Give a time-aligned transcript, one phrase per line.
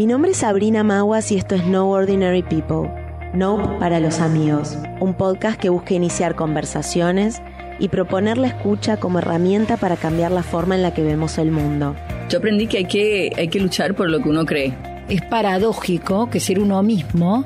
[0.00, 2.90] Mi nombre es Sabrina Maguas y esto es No Ordinary People.
[3.34, 7.42] No para los amigos, un podcast que busca iniciar conversaciones
[7.78, 11.50] y proponer la escucha como herramienta para cambiar la forma en la que vemos el
[11.50, 11.94] mundo.
[12.30, 14.72] Yo aprendí que hay que, hay que luchar por lo que uno cree.
[15.10, 17.44] Es paradójico que ser uno mismo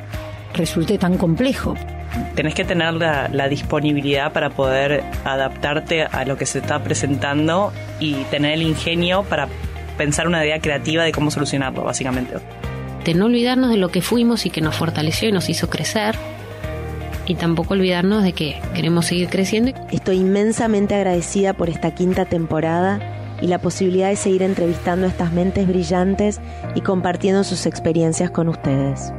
[0.54, 1.74] resulte tan complejo.
[2.36, 7.72] Tenés que tener la, la, disponibilidad para poder adaptarte a lo que se está presentando
[7.98, 9.48] y tener el ingenio para
[9.96, 12.36] pensar una idea creativa de cómo solucionarlo, básicamente.
[13.04, 16.16] De no olvidarnos de lo que fuimos y que nos fortaleció y nos hizo crecer.
[17.26, 19.72] Y tampoco olvidarnos de que queremos seguir creciendo.
[19.90, 23.00] Estoy inmensamente agradecida por esta quinta temporada
[23.40, 26.40] y la posibilidad de seguir entrevistando a estas mentes brillantes
[26.74, 29.12] y compartiendo sus experiencias con ustedes.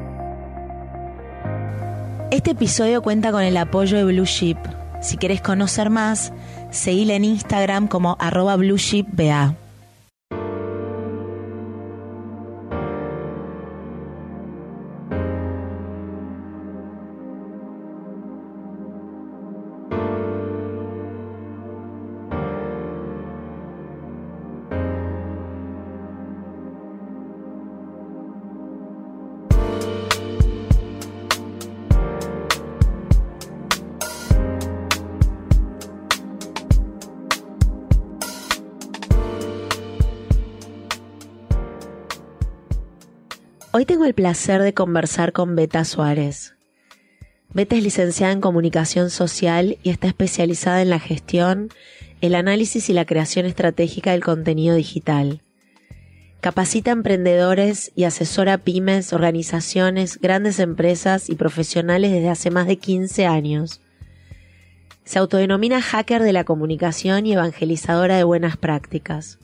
[2.32, 4.58] Este episodio cuenta con el apoyo de Blue Ship.
[5.02, 6.34] Si querés conocer más,
[6.70, 9.56] seguile en Instagram como arroba blueshipba.
[43.78, 46.56] Hoy tengo el placer de conversar con Beta Suárez.
[47.54, 51.68] Beta es licenciada en Comunicación Social y está especializada en la gestión,
[52.22, 55.42] el análisis y la creación estratégica del contenido digital.
[56.40, 63.26] Capacita emprendedores y asesora pymes, organizaciones, grandes empresas y profesionales desde hace más de 15
[63.26, 63.82] años.
[65.04, 69.38] Se autodenomina hacker de la comunicación y evangelizadora de buenas prácticas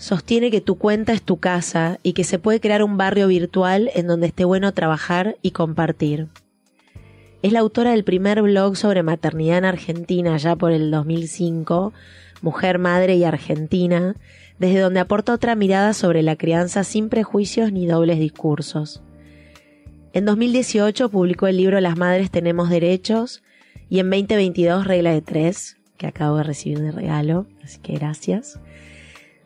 [0.00, 3.90] sostiene que tu cuenta es tu casa y que se puede crear un barrio virtual
[3.94, 6.28] en donde esté bueno trabajar y compartir.
[7.42, 11.92] Es la autora del primer blog sobre maternidad en Argentina ya por el 2005,
[12.40, 14.16] Mujer, Madre y Argentina,
[14.58, 19.02] desde donde aporta otra mirada sobre la crianza sin prejuicios ni dobles discursos.
[20.14, 23.42] En 2018 publicó el libro Las Madres Tenemos Derechos
[23.90, 28.58] y en 2022 Regla de Tres, que acabo de recibir de regalo, así que gracias.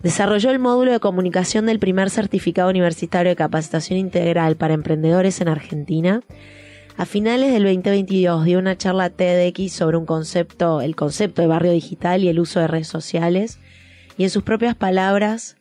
[0.04, 5.48] Desarrolló el módulo de comunicación del primer certificado universitario de capacitación integral para emprendedores en
[5.48, 6.20] Argentina.
[6.98, 11.72] A finales del 2022 dio una charla TEDx sobre un concepto, el concepto de barrio
[11.72, 13.60] digital y el uso de redes sociales.
[14.18, 15.56] Y en sus propias palabras,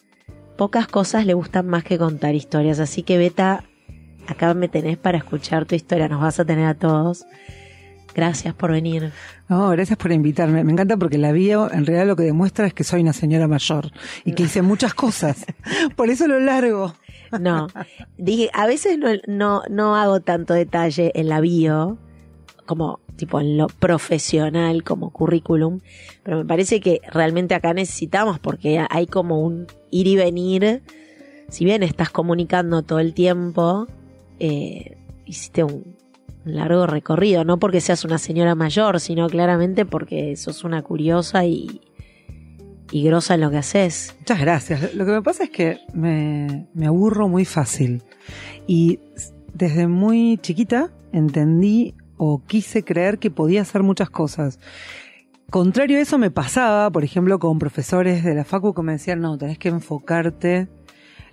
[0.58, 2.82] pocas cosas le gustan más que contar historias.
[2.82, 3.64] Así que Beta,
[4.28, 7.26] acá me tenés para escuchar tu historia, nos vas a tener a todos.
[8.16, 9.12] Gracias por venir.
[9.50, 10.64] No, gracias por invitarme.
[10.64, 13.48] Me encanta porque la bio en realidad lo que demuestra es que soy una señora
[13.48, 13.92] mayor
[14.24, 15.46] y que hice muchas cosas.
[15.96, 16.94] por eso lo largo.
[17.40, 17.68] No,
[18.18, 21.98] dije, a veces no, no, no hago tanto detalle en la bio,
[22.68, 25.80] como tipo en lo profesional, como currículum,
[26.24, 30.84] pero me parece que realmente acá necesitamos porque hay como un ir y venir.
[31.50, 33.88] Si bien estás comunicando todo el tiempo,
[34.40, 35.96] eh, hiciste un,
[36.46, 41.82] largo recorrido, no porque seas una señora mayor, sino claramente porque sos una curiosa y,
[42.92, 44.16] y grosa en lo que haces.
[44.20, 44.94] Muchas gracias.
[44.94, 48.04] Lo que me pasa es que me, me aburro muy fácil.
[48.68, 49.00] Y
[49.54, 54.60] desde muy chiquita entendí o quise creer que podía hacer muchas cosas.
[55.50, 59.20] Contrario a eso me pasaba, por ejemplo, con profesores de la facu que me decían,
[59.22, 60.68] no, tenés que enfocarte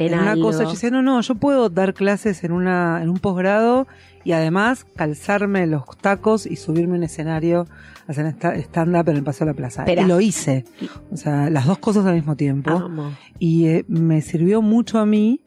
[0.06, 0.64] en, una cosa.
[0.64, 3.86] Yo decía, no, no, yo puedo dar clases en, una, en un posgrado
[4.24, 7.66] y además calzarme los tacos y subirme un escenario
[8.10, 8.26] hacer
[8.62, 9.84] stand-up en el Paseo de la Plaza.
[9.90, 10.64] Y lo hice.
[11.10, 12.90] O sea, las dos cosas al mismo tiempo.
[13.38, 15.40] Y eh, me sirvió mucho a mí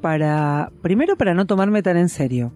[0.00, 2.52] para, primero para no tomarme tan en serio.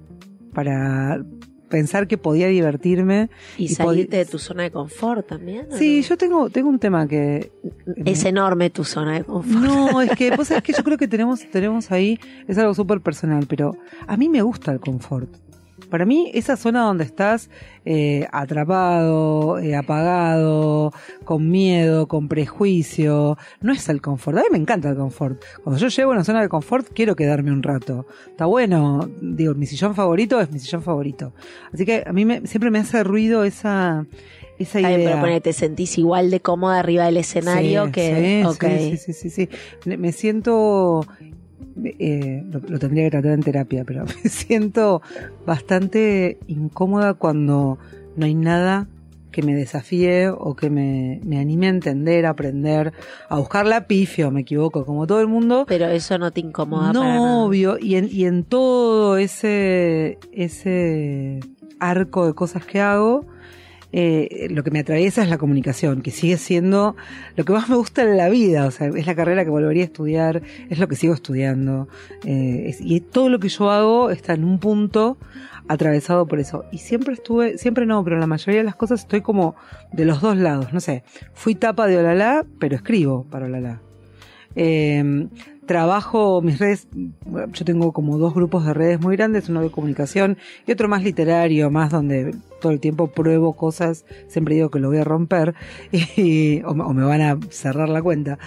[0.53, 1.25] Para
[1.69, 3.31] pensar que podía divertirme.
[3.57, 5.67] Y, salirte de tu zona de confort también.
[5.71, 7.51] Sí, yo tengo, tengo un tema que...
[8.05, 9.61] Es enorme tu zona de confort.
[9.61, 12.19] No, es que, pues, es que yo creo que tenemos, tenemos ahí,
[12.49, 13.77] es algo súper personal, pero
[14.07, 15.46] a mí me gusta el confort.
[15.91, 17.51] Para mí, esa zona donde estás
[17.85, 20.93] eh, atrapado, eh, apagado,
[21.25, 24.39] con miedo, con prejuicio, no es el confort.
[24.39, 25.43] A mí me encanta el confort.
[25.63, 28.07] Cuando yo llego a una zona de confort, quiero quedarme un rato.
[28.29, 31.33] Está bueno, digo, mi sillón favorito es mi sillón favorito.
[31.73, 34.07] Así que a mí me, siempre me hace ruido esa,
[34.59, 35.21] esa idea.
[35.23, 38.45] Pero te sentís igual de cómoda arriba del escenario que.
[38.79, 39.49] Sí, sí, sí, sí,
[39.97, 41.07] Me siento
[41.85, 45.03] eh, lo, tendría que tratar en terapia, pero me siento
[45.45, 47.79] bastante incómoda cuando
[48.17, 48.89] no hay nada
[49.31, 52.95] que me desafíe o que me, me anime a entender, a aprender,
[53.29, 55.67] a buscar la pifio, me equivoco, como todo el mundo.
[55.69, 57.37] Pero eso no te incomoda no, para nada.
[57.37, 61.41] obvio, y en, y en todo ese, ese
[61.81, 63.27] arco de cosas que hago,
[63.99, 66.97] eh, lo que me atraviesa es la comunicación, que sigue siendo
[67.35, 69.85] lo que más me gusta en la vida, o sea, es la carrera que volvería
[69.85, 71.89] a estudiar, es lo que sigo estudiando,
[72.25, 75.17] eh, es- y todo lo que yo hago está en un punto
[75.67, 76.65] atravesado por eso.
[76.71, 79.57] Y siempre estuve, siempre no, pero en la mayoría de las cosas estoy como
[79.93, 81.03] de los dos lados, no sé,
[81.33, 83.81] fui tapa de Olala, pero escribo para Olala.
[84.55, 85.27] Eh,
[85.67, 86.89] trabajo mis redes,
[87.53, 91.03] yo tengo como dos grupos de redes muy grandes, uno de comunicación y otro más
[91.03, 95.55] literario, más donde todo el tiempo pruebo cosas, siempre digo que lo voy a romper
[96.17, 98.39] y, o, me- o me van a cerrar la cuenta.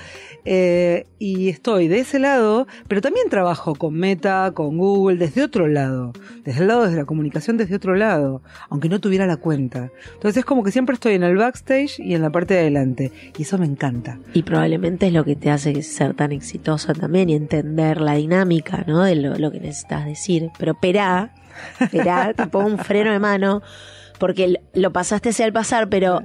[0.46, 5.68] Eh, y estoy de ese lado, pero también trabajo con Meta, con Google, desde otro
[5.68, 6.14] lado,
[6.46, 9.92] desde el lado de la comunicación, desde otro lado, aunque no tuviera la cuenta.
[10.14, 13.12] Entonces es como que siempre estoy en el backstage y en la parte de adelante,
[13.38, 14.18] y eso me encanta.
[14.34, 18.84] Y probablemente es lo que te hace ser tan exitosa también y entender la dinámica,
[18.88, 19.04] ¿no?
[19.04, 20.50] De lo, lo que necesitas decir.
[20.60, 21.34] Pero perá,
[21.92, 23.62] perá, te pongo un freno de mano,
[24.20, 26.22] porque lo pasaste el pasar, pero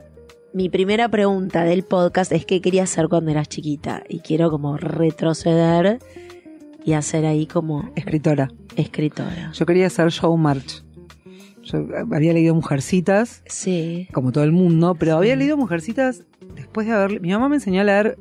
[0.52, 4.02] mi primera pregunta del podcast es qué querías hacer cuando eras chiquita.
[4.08, 5.98] Y quiero como retroceder
[6.84, 8.50] y hacer ahí como Escritora.
[8.76, 9.50] escritora.
[9.54, 10.82] Yo quería hacer show march.
[11.62, 11.78] Yo
[12.12, 14.06] había leído Mujercitas, Sí.
[14.12, 17.20] como todo el mundo, pero había leído Mujercitas después de haber...
[17.22, 18.18] Mi mamá me enseñó a leer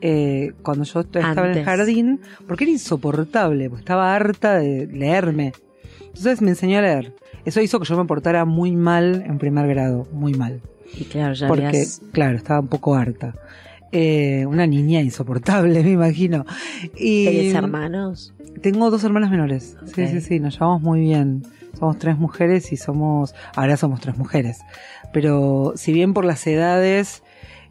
[0.00, 5.52] eh, cuando yo estaba en el jardín, porque era insoportable, porque estaba harta de leerme.
[6.00, 7.14] Entonces me enseñó a leer.
[7.44, 10.60] Eso hizo que yo me portara muy mal en primer grado, muy mal.
[10.94, 13.34] Y claro, ya porque, habías- claro, estaba un poco harta.
[13.92, 16.44] Eh, una niña insoportable, me imagino.
[16.96, 18.34] Y ¿Tenés hermanos?
[18.62, 19.76] tengo dos hermanas menores.
[19.94, 21.42] Sí, sí, sí, nos llevamos muy bien.
[21.78, 24.58] Somos tres mujeres y somos, ahora somos tres mujeres.
[25.12, 27.22] Pero si bien por las edades,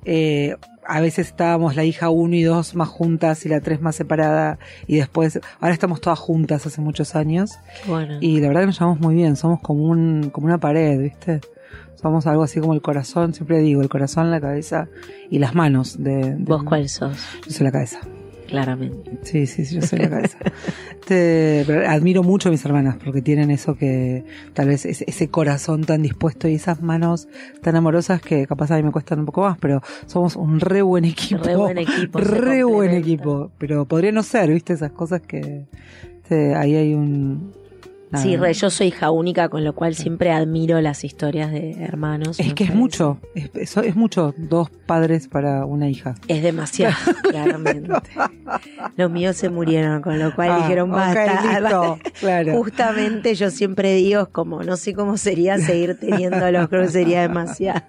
[0.06, 0.56] eh,
[0.88, 4.58] a veces estábamos la hija uno y dos más juntas y la tres más separada
[4.88, 7.52] y después, ahora estamos todas juntas hace muchos años
[7.88, 8.18] Bueno.
[8.22, 11.42] y la verdad que nos llevamos muy bien, somos como un, como una pared, ¿viste?
[12.02, 14.88] Somos algo así como el corazón, siempre digo, el corazón, la cabeza
[15.32, 17.18] y las manos de, de- ¿Vos cuál sos?
[17.46, 18.00] Yo soy la cabeza.
[18.48, 19.12] Claramente.
[19.24, 20.38] Sí, sí, sí, yo soy la cabeza.
[21.06, 24.24] Te- pero admiro mucho a mis hermanas porque tienen eso que,
[24.54, 27.28] tal vez ese, ese corazón tan dispuesto y esas manos
[27.62, 30.82] tan amorosas que capaz a mí me cuestan un poco más, pero somos un re
[30.82, 31.44] buen equipo.
[31.44, 33.52] Re buen equipo, Re buen equipo.
[33.58, 35.66] Pero podría no ser, viste, esas cosas que
[36.28, 37.52] te- ahí hay un...
[38.16, 42.40] Sí, re, yo soy hija única, con lo cual siempre admiro las historias de hermanos.
[42.40, 46.16] Es que es mucho, es, es mucho, dos padres para una hija.
[46.30, 46.96] Es demasiado,
[47.30, 47.90] claramente.
[48.96, 51.42] Los míos se murieron, con lo cual Ah, dijeron basta.
[51.60, 52.54] listo, claro.
[52.56, 57.82] Justamente yo siempre digo, como, no sé cómo sería seguir teniéndolos, creo que sería demasiado.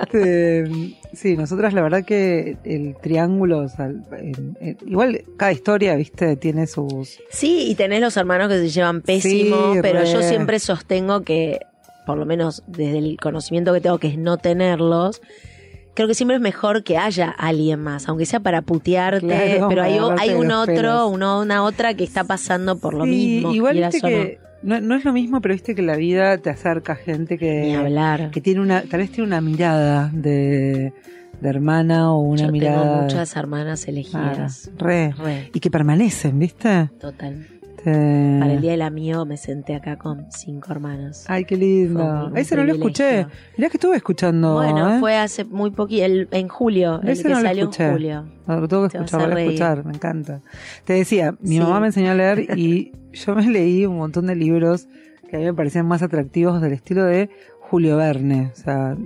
[0.00, 0.66] Este,
[1.12, 6.36] sí, nosotras la verdad que el triángulo, o sea, en- en- igual cada historia, viste,
[6.36, 7.18] tiene sus...
[7.30, 10.28] Sí, y tenés los hermanos que se llevan pésimo, Sí, pero yo re.
[10.28, 11.60] siempre sostengo que,
[12.06, 15.20] por lo menos desde el conocimiento que tengo, que es no tenerlos,
[15.94, 19.82] creo que siempre es mejor que haya alguien más, aunque sea para putearte, Claro, pero
[19.82, 23.52] hay, un otro, una otra que está pasando por lo mismo.
[23.52, 26.96] igual que no, no es lo mismo, pero viste que la vida te acerca a
[26.96, 28.30] gente que, hablar.
[28.30, 30.92] que tiene una, tal vez tiene una mirada de,
[31.40, 32.82] de hermana o una Yo mirada...
[32.90, 34.70] tengo muchas hermanas Ah, elegidas.
[34.76, 35.14] re.
[35.16, 36.90] Re, Y que permanecen, viste.
[37.00, 37.46] total.
[37.84, 41.24] Te- Para el día del amigo me senté acá con cinco hermanos.
[41.28, 42.32] Ay, qué lindo.
[42.34, 43.26] Ese no lo escuché.
[43.56, 44.54] Mirá que estuve escuchando.
[44.54, 45.00] bueno, ¿eh?
[45.00, 47.84] fue hace muy poquito, en julio, el Ese que no lo salió escuché.
[47.86, 48.24] en julio.
[48.46, 50.40] No, lo tengo que escuchar, voy a escuchar, me encanta.
[50.84, 51.60] Te decía, mi Sí.
[51.60, 54.88] mamá me enseñó a leer y yo me leí un montón de libros
[55.30, 57.28] que a mí me parecían más atractivos del estilo de
[57.70, 58.50] Julio Verne.
[58.52, 58.96] O sea,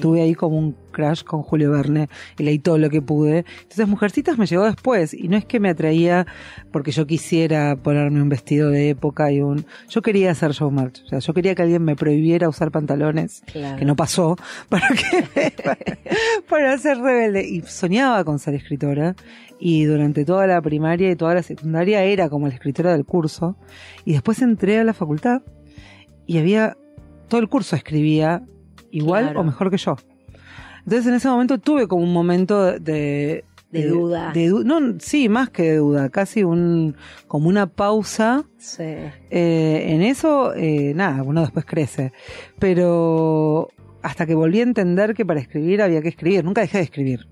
[0.00, 3.44] tuve ahí como un crash con Julio Verne y leí todo lo que pude.
[3.62, 6.26] Entonces, Mujercitas me llegó después y no es que me atraía
[6.70, 9.64] porque yo quisiera ponerme un vestido de época y un...
[9.88, 11.00] Yo quería hacer showmatch.
[11.04, 13.78] O sea, yo quería que alguien me prohibiera usar pantalones Claro.
[13.78, 14.36] que no pasó,
[14.68, 15.52] para que
[16.48, 17.46] para ser rebelde.
[17.48, 19.14] Y soñaba con ser escritora.
[19.58, 23.56] Y durante toda la primaria y toda la secundaria era como la escritora del curso.
[24.04, 25.42] Y después entré a la facultad
[26.26, 26.76] y había,
[27.32, 28.42] todo el curso escribía
[28.90, 29.40] igual Claro.
[29.40, 29.96] o mejor que yo.
[30.80, 33.44] Entonces en ese momento tuve como un momento de...
[33.70, 34.32] De duda.
[34.34, 36.94] de no, sí, más que de duda, casi un,
[37.26, 38.82] como una pausa Sí.
[38.82, 42.12] eh, en eso, eh, nada, uno después crece.
[42.58, 43.68] Pero
[44.02, 46.44] hasta que volví a entender que para escribir había que escribir.
[46.44, 47.28] Nunca dejé de escribir.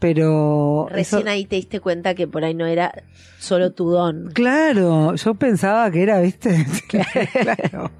[0.00, 3.02] Pero Recién eso- ahí te diste cuenta que por ahí no era
[3.40, 4.30] solo tu don.
[4.32, 6.64] Claro, yo pensaba que era, ¿viste?
[7.42, 7.90] claro.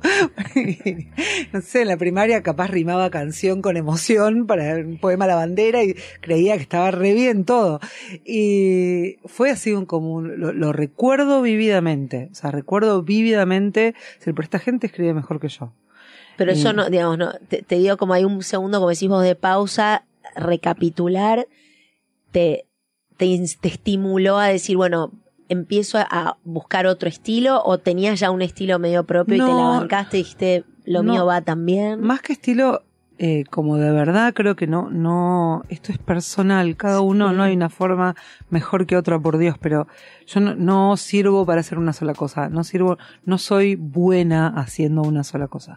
[1.52, 5.83] no sé, en la primaria capaz rimaba canción con emoción para un poema La Bandera
[5.83, 7.81] y creía que estaba re bien todo.
[8.25, 14.59] Y fue así un común, lo, lo recuerdo vividamente, o sea, recuerdo vividamente, pero esta
[14.59, 15.73] gente escribe mejor que yo.
[16.37, 19.25] Pero eso no, digamos, no, te, te dio como hay un segundo, como decís vos,
[19.25, 20.05] de pausa,
[20.37, 21.49] recapitular,
[22.30, 22.66] te,
[23.16, 25.12] te, te estimuló a decir, bueno,
[25.49, 29.68] empiezo a, buscar otro estilo o tenías ya un estilo medio propio y te la
[29.68, 31.12] bancaste y dijiste, lo No.
[31.12, 32.00] mío va también.
[32.00, 32.82] Más que estilo,
[33.18, 37.37] eh, como de verdad creo que no, no, esto es personal, cada uno, Sí.
[37.37, 38.14] no hay una forma
[38.50, 39.88] mejor que otra, por Dios, pero
[40.26, 45.02] yo no, no sirvo para hacer una sola cosa, no sirvo, no soy buena haciendo
[45.02, 45.76] una sola cosa.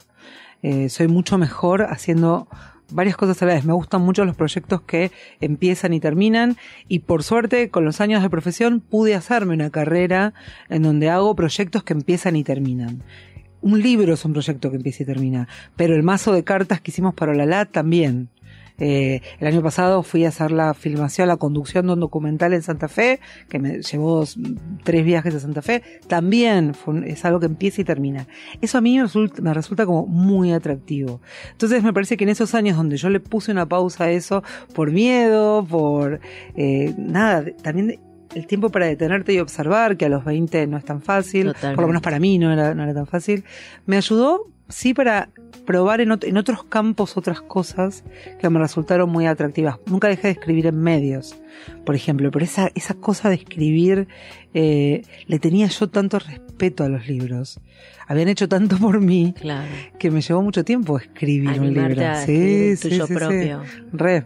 [0.63, 2.47] Eh, soy mucho mejor haciendo
[2.93, 3.65] varias cosas a la vez.
[3.65, 6.57] Me gustan mucho los proyectos que empiezan y terminan
[6.87, 10.33] y por suerte con los años de profesión pude hacerme una carrera
[10.69, 13.03] en donde hago proyectos que empiezan y terminan.
[13.61, 16.89] Un libro es un proyecto que empieza y termina, pero el mazo de cartas que
[16.91, 18.29] hicimos para Olala también.
[18.83, 22.63] Eh, el año pasado fui a hacer la filmación, la conducción de un documental en
[22.63, 24.25] Santa Fe, que me llevó
[24.83, 25.83] tres viajes a Santa Fe.
[26.07, 28.27] También fue es algo que empieza y termina.
[28.59, 31.21] Eso a mí me resulta, me resulta como muy atractivo.
[31.51, 34.43] Entonces me parece que en esos años donde yo le puse una pausa a eso,
[34.73, 36.19] por miedo, por
[36.55, 37.99] eh, nada, también
[38.33, 41.75] el tiempo para detenerte y observar, que a los 20 no es tan fácil, Totalmente.
[41.75, 43.43] por lo menos para mí no era, no era tan fácil,
[43.85, 45.29] me ayudó, sí, para
[45.65, 48.03] probar en, ot- en otros campos otras cosas
[48.39, 49.77] que me resultaron muy atractivas.
[49.85, 51.35] Nunca dejé de escribir en medios,
[51.85, 54.07] por ejemplo, pero esa, esa cosa de escribir,
[54.53, 57.59] eh, le tenía yo tanto respeto a los libros.
[58.07, 59.67] Habían hecho tanto por mí Claro.
[59.99, 62.05] que me llevó mucho tiempo escribir un libro.
[62.05, 63.19] a Sí, escribir el sí, tuyo sí, sí.
[63.19, 63.61] propio.
[63.93, 64.25] Re.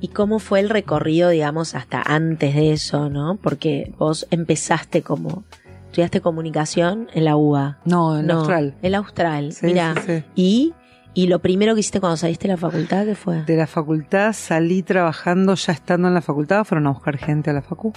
[0.00, 3.38] ¿Y cómo fue el recorrido, digamos, hasta antes de eso, no?
[3.40, 5.44] Porque vos empezaste como,
[5.92, 7.78] estudiaste comunicación en la UBA.
[7.84, 8.74] No, en No, Austral.
[8.82, 9.94] El Austral, Sí, mira.
[9.96, 10.24] sí, sí.
[10.34, 10.74] Y,
[11.14, 13.42] y lo primero que hiciste cuando saliste de la facultad, ¿qué fue?
[13.44, 17.52] De la facultad salí trabajando, ya estando en la facultad, fueron a buscar gente a
[17.52, 17.92] la facu.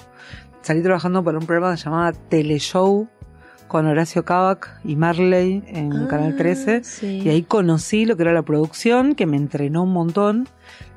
[0.62, 3.08] Salí trabajando para un programa que se llamaba Teleshow
[3.68, 6.84] con Horacio Kavak y Marley en Ah, Canal 13.
[6.84, 7.22] sí.
[7.24, 10.48] Y ahí conocí lo que era la producción, que me entrenó un montón.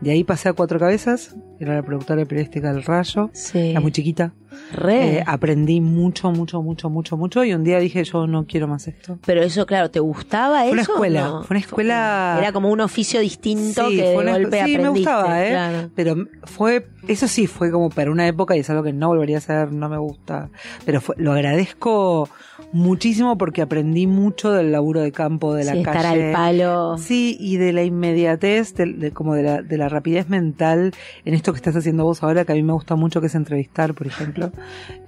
[0.01, 3.31] De ahí pasé a Cuatro Cabezas, era la productora periodística del Rayo.
[3.33, 3.71] Sí.
[3.71, 4.33] Era muy chiquita.
[4.73, 5.19] Re.
[5.19, 7.45] Eh, aprendí mucho, mucho, mucho, mucho, mucho.
[7.45, 9.19] Y un día dije, yo no quiero más esto.
[9.27, 10.93] Pero eso, claro, ¿te gustaba Fue una eso?
[10.93, 11.43] escuela, no?
[11.45, 14.79] fue una escuela- Era como un oficio distinto Sí, que de fue una- golpe sí,
[14.79, 15.51] me gustaba, ¿eh?
[15.51, 15.91] Claro.
[15.95, 19.37] Pero fue, eso sí fue como para una época y es algo que no volvería
[19.37, 20.49] a hacer, no me gusta.
[20.87, 22.29] Pero fue, lo agradezco
[22.73, 25.99] muchísimo porque aprendí mucho del laburo de campo, de la Sí, calle.
[25.99, 26.99] estar al palo.
[26.99, 30.93] Sí, y de la inmediatez, de, de- como de la, de la rapidez mental
[31.25, 33.35] en esto que estás haciendo vos ahora, que a mí me gusta mucho, que es
[33.35, 34.53] entrevistar, por ejemplo.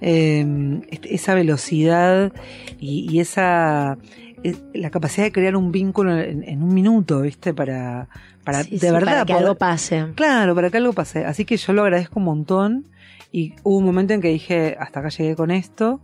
[0.01, 2.31] Eh, esa velocidad
[2.79, 3.97] y, y esa
[4.43, 7.53] eh, la capacidad de crear un vínculo en, en un minuto, ¿viste?
[7.53, 8.07] Para,
[8.43, 10.05] para Sí, de sí, verdad para que poder- algo pase.
[10.15, 11.25] Claro, para que algo pase.
[11.25, 12.85] Así que yo lo agradezco un montón.
[13.33, 16.01] Y hubo un momento en que dije, hasta acá llegué con esto.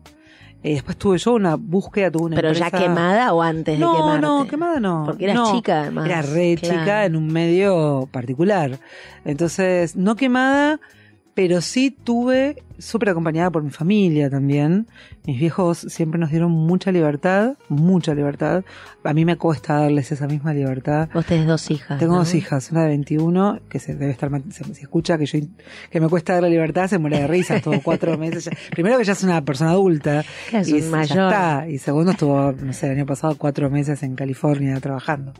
[0.63, 3.97] Eh, después tuve yo una búsqueda, tuve una Pero ya quemada o antes no, de
[3.97, 4.21] quemarte.
[4.21, 5.03] No, quemada no.
[5.05, 6.05] Porque eras No, chica además.
[6.07, 6.79] Era re Claro.
[6.79, 8.79] chica en un medio particular.
[9.23, 10.79] Entonces, no quemada,
[11.35, 14.87] pero sí tuve, súper acompañada por mi familia también.
[15.25, 18.63] Mis viejos siempre nos dieron mucha libertad, mucha libertad.
[19.03, 21.09] A mí me cuesta darles esa misma libertad.
[21.13, 21.99] Vos tenés dos hijas.
[21.99, 22.19] Tengo ¿no?
[22.19, 25.39] dos hijas, una de 21, que se debe estar, se, se escucha que yo,
[25.89, 28.45] que me cuesta darle libertad, se muere de risa, estuvo cuatro meses.
[28.45, 28.51] ya.
[28.71, 30.23] Primero que ya es una persona adulta.
[30.51, 31.31] Es y un ya mayor.
[31.31, 31.67] está.
[31.69, 35.33] Y segundo estuvo, no sé, el año pasado cuatro meses en California trabajando.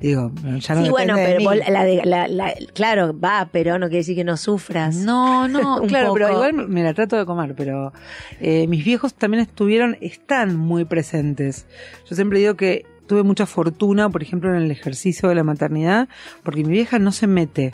[0.00, 1.44] Digo, ya no sí, bueno, de pero mí.
[1.44, 4.96] vos la de, la, la- claro, va, pero no quiere decir que no sufras.
[4.96, 7.92] No, no, claro, pero igual me la trato de comer, pero
[8.40, 11.66] eh, mis viejos también estuvieron, están muy presentes.
[12.08, 16.08] Yo siempre digo que tuve mucha fortuna, por ejemplo, en el ejercicio de la maternidad,
[16.42, 17.72] porque mi vieja no se mete.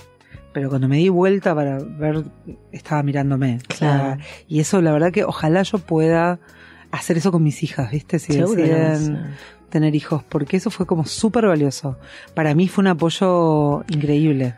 [0.52, 2.24] Pero cuando me di vuelta para ver,
[2.72, 3.58] estaba mirándome.
[3.70, 4.20] O sea, Claro.
[4.48, 6.40] y eso, la verdad que ojalá yo pueda
[6.90, 8.18] hacer eso con mis hijas, ¿viste?
[8.18, 9.28] Si deciden
[9.68, 11.98] tener hijos, porque eso fue como súper valioso.
[12.34, 14.56] Para mí fue un apoyo increíble.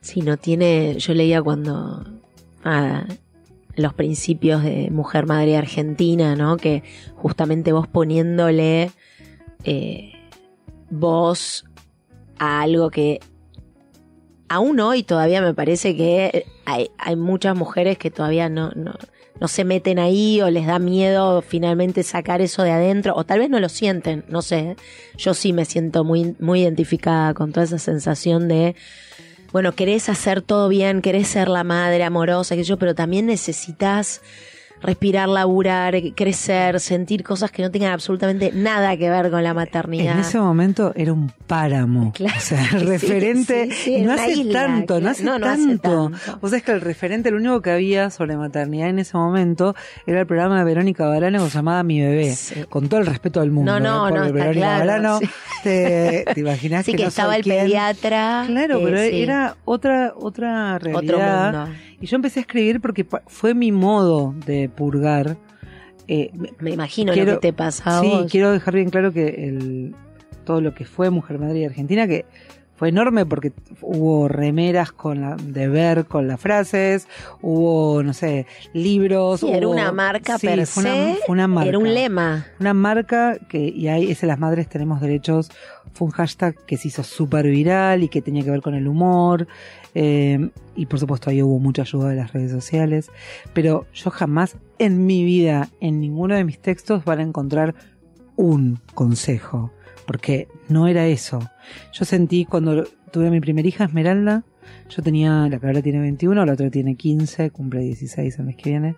[0.00, 0.96] Sí, no tiene.
[0.98, 2.04] Yo leía cuando.
[3.74, 6.56] Los principios de Mujer Madre Argentina, ¿no?
[6.56, 6.82] Que
[7.14, 8.90] justamente vos poniéndole
[9.64, 10.12] eh,
[10.90, 11.64] voz
[12.38, 13.20] a algo que
[14.48, 18.92] aún hoy todavía me parece que hay, hay muchas mujeres que todavía no, no,
[19.40, 23.38] no se meten ahí o les da miedo finalmente sacar eso de adentro o tal
[23.38, 24.76] vez no lo sienten, no sé.
[25.16, 28.76] Yo sí me siento muy, muy identificada con toda esa sensación de
[29.52, 34.22] bueno, querés hacer todo bien, querés ser la madre amorosa, que yo, pero también necesitas
[34.82, 40.14] respirar, laburar, crecer, sentir cosas que no tengan absolutamente nada que ver con la maternidad.
[40.14, 42.12] En ese momento era un páramo.
[42.12, 42.34] Claro.
[42.42, 43.68] O sea, el referente.
[43.70, 46.10] sí, sí, no hace isla, tanto, no hace No, no hace tanto.
[46.10, 46.38] tanto.
[46.40, 49.74] O sea, es que el referente, lo único que había sobre maternidad en ese momento
[50.06, 52.34] era el programa de Verónica Barano llamaba Mi Bebé.
[52.68, 53.78] Con todo el respeto del mundo.
[53.78, 54.12] No, no, ¿eh?
[54.12, 55.28] No, está Verónica claro, Barano, sí.
[55.62, 57.64] te, te imaginas que, estaba el quién.
[57.66, 58.44] pediatra.
[58.46, 61.52] Claro, eh, pero era otra otra otro realidad.
[61.66, 61.76] mundo.
[62.02, 65.36] Y yo empecé a escribir porque fue mi modo de purgar.
[66.08, 68.30] Eh, Me imagino Quiero- lo que te pasa sí, vos.
[68.30, 69.94] quiero dejar bien claro que el,
[70.44, 72.26] todo lo que fue Mujer Madre y Argentina, que
[72.74, 77.06] fue enorme porque hubo remeras con la, de ver con las frases,
[77.40, 79.38] hubo, no sé, libros.
[79.40, 81.68] Sí, era hubo- una marca sí, per fue una- se, fue una marca.
[81.68, 82.46] Era un lema.
[82.58, 85.50] Una marca que, y ahí ese Las Madres Tenemos Derechos,
[85.94, 88.88] fue un hashtag que se hizo súper viral y que tenía que ver con el
[88.88, 89.46] humor.
[89.94, 93.10] Eh, y por supuesto ahí hubo mucha ayuda de las redes sociales.
[93.52, 97.74] Pero yo jamás en mi vida, en ninguno de mis textos, van a encontrar
[98.36, 99.72] un consejo.
[100.06, 101.40] Porque no era eso.
[101.92, 104.44] Yo sentí cuando tuve a mi primera hija, Esmeralda,
[104.88, 108.56] yo tenía, la que ahora tiene 21, la otra tiene 15, cumple 16 el mes
[108.56, 108.96] que viene.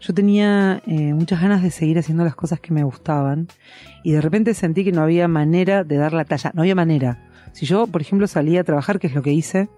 [0.00, 3.48] Yo tenía eh, muchas ganas de seguir haciendo las cosas que me gustaban
[4.02, 7.23] y de repente sentí que no había manera de dar la talla, no había manera.
[7.54, 9.68] Si yo, por ejemplo, salía a trabajar, que es lo que hice,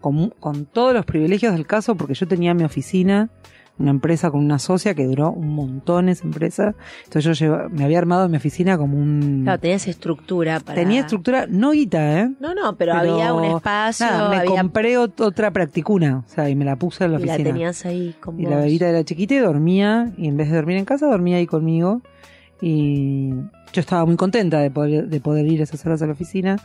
[0.00, 3.28] con, con todos los privilegios del caso, porque yo tenía mi oficina,
[3.78, 6.74] una empresa con una socia que duró un montón esa empresa.
[7.04, 9.42] Entonces yo me había armado mi oficina como un...
[9.44, 10.76] Claro, tenías estructura para.
[10.76, 12.30] Tenía estructura, no guita, ¿eh?
[12.40, 14.06] No, no, pero, había un espacio.
[14.06, 14.50] Nada, me había...
[14.62, 17.50] compré ot- otra practicuna, o sea, y me la puse en la y la oficina.
[17.52, 18.50] tenías ahí con Y vos.
[18.54, 21.46] la bebita era chiquita y dormía, y en vez de dormir en casa, dormía ahí
[21.46, 22.00] conmigo.
[22.60, 23.30] Y
[23.72, 26.56] yo estaba muy contenta de poder, de poder ir esas horas a la oficina.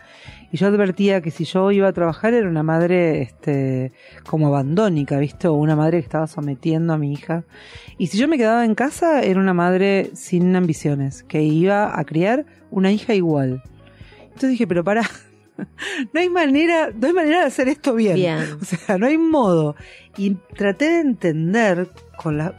[0.51, 3.91] Y yo advertía que si yo iba a trabajar era una madre este,
[4.25, 5.47] como abandónica, ¿viste?
[5.47, 7.43] O una madre que estaba sometiendo a mi hija.
[7.97, 12.03] Y si yo me quedaba en casa, era una madre sin ambiciones, que iba a
[12.05, 13.61] criar una hija igual.
[14.23, 15.01] Entonces dije, pero para,
[16.13, 18.15] no hay manera, no hay manera de hacer esto bien.
[18.15, 18.39] Bien.
[18.61, 19.75] O sea, no hay modo.
[20.17, 22.55] Y traté de entender con, la,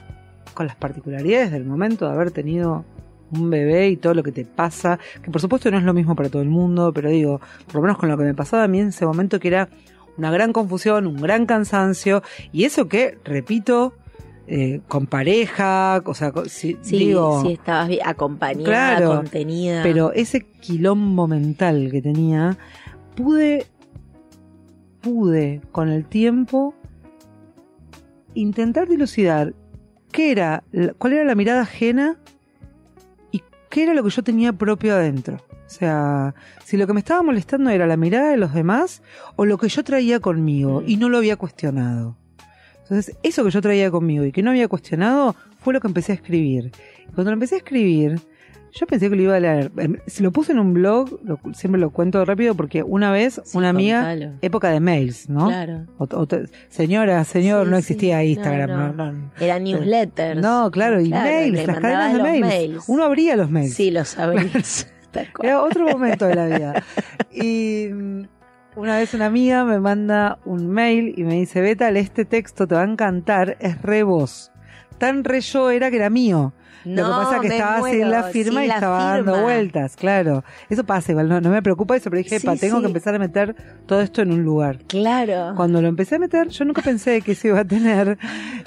[0.54, 2.84] con las particularidades del momento de haber tenido
[3.32, 6.14] un bebé y todo lo que te pasa, que por supuesto no es lo mismo
[6.14, 8.68] para todo el mundo, pero digo, por lo menos con lo que me pasaba a
[8.68, 9.68] mí en ese momento que era
[10.18, 13.94] una gran confusión, un gran cansancio, y eso que, repito,
[14.46, 19.82] eh, con pareja, o sea, si, Sí, digo, sí, estabas acompañada, Claro, contenida.
[19.82, 22.58] pero ese quilombo mental que tenía,
[23.16, 23.64] pude,
[25.00, 26.74] pude con el tiempo
[28.34, 29.54] intentar dilucidar
[30.10, 30.62] qué era,
[30.98, 32.18] cuál era la mirada ajena
[33.72, 35.42] qué era lo que yo tenía propio adentro.
[35.66, 39.02] O sea, si lo que me estaba molestando era la mirada de los demás
[39.34, 42.14] o lo que yo traía conmigo y no lo había cuestionado.
[42.82, 46.12] Entonces, eso que yo traía conmigo y que no había cuestionado fue lo que empecé
[46.12, 46.70] a escribir.
[47.14, 48.20] Cuando lo empecé a escribir,
[48.72, 49.70] yo pensé que lo iba a leer.
[49.76, 53.40] Em, Si lo puse en un blog, lo- siempre lo cuento rápido porque una vez
[53.44, 54.32] Sí, una amiga, contalo.
[54.40, 55.48] época de mails, ¿no?
[55.48, 55.86] Claro.
[55.98, 57.80] O- o te- señora, señor, Sí, no sí.
[57.80, 58.70] existía Instagram.
[58.70, 59.30] No, No, no.
[59.38, 60.40] Era newsletters.
[60.40, 62.84] No, claro, y mails, las cadenas de los mails.
[62.88, 63.74] Uno abría los mails.
[63.74, 64.88] Sí, lo sabías.
[65.12, 65.46] Tal cual.
[65.48, 66.82] Era otro momento de la vida.
[67.30, 68.22] Y mm,
[68.76, 72.66] una vez una amiga me manda un mail y me dice, Beta, lee este texto,
[72.66, 74.50] te va a encantar, es re vos.
[74.96, 76.54] Tan re yo era que era mío.
[76.84, 79.04] Lo que No, pasa es que estaba sin muero, la firma sin y la estaba
[79.16, 80.44] dando vueltas, claro.
[80.68, 82.82] Eso pasa igual, no, no me preocupa eso, pero dije, Sí, pa, tengo sí.
[82.82, 83.54] que empezar a meter
[83.86, 84.78] todo esto en un lugar.
[84.88, 85.54] Claro.
[85.56, 88.18] Cuando lo empecé a meter, yo nunca pensé que se iba a tener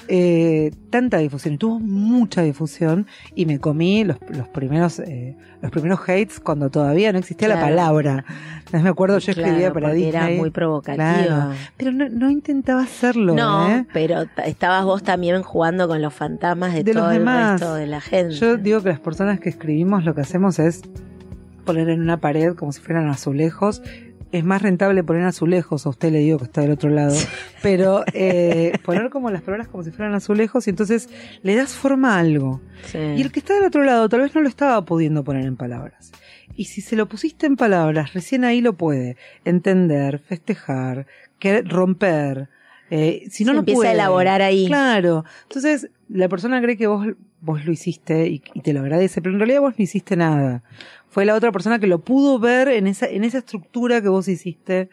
[0.08, 1.58] eh, tanta difusión.
[1.58, 7.12] Tuvo mucha difusión y me comí los, los primeros eh, los primeros hates cuando todavía
[7.12, 8.24] no existía la palabra.
[8.58, 10.08] Entonces me acuerdo, yo escribía para Disney.
[10.10, 11.14] Era muy provocativa.
[11.14, 11.50] Claro.
[11.76, 13.86] Pero no, no intentaba hacerlo, No, ¿eh?
[13.92, 17.52] pero estabas vos también jugando con los fantasmas de, De todo los el demás.
[17.60, 18.34] resto de la gente.
[18.34, 20.82] Yo digo que las personas que escribimos lo que hacemos es
[21.64, 23.82] poner en una pared como si fueran azulejos.
[24.32, 27.14] Es más rentable poner azulejos, a usted le digo que está del otro lado,
[27.62, 31.08] pero eh, poner como las palabras como si fueran azulejos y entonces
[31.42, 32.60] le das forma a algo.
[32.86, 32.98] Sí.
[32.98, 35.56] Y el que está del otro lado tal vez no lo estaba pudiendo poner en
[35.56, 36.12] palabras.
[36.56, 41.06] Y si se lo pusiste en palabras, recién ahí lo puede entender, festejar,
[41.38, 42.48] que romper.
[42.90, 43.90] Eh, si no, Se no empieza puede.
[43.90, 44.66] a elaborar ahí.
[44.66, 45.24] Claro.
[45.44, 47.06] Entonces, la persona cree que vos,
[47.40, 50.62] vos lo hiciste y, y te lo agradece, pero en realidad vos no hiciste nada.
[51.08, 54.26] Fue la otra persona que lo pudo ver en esa, en esa estructura que vos
[54.28, 54.88] hiciste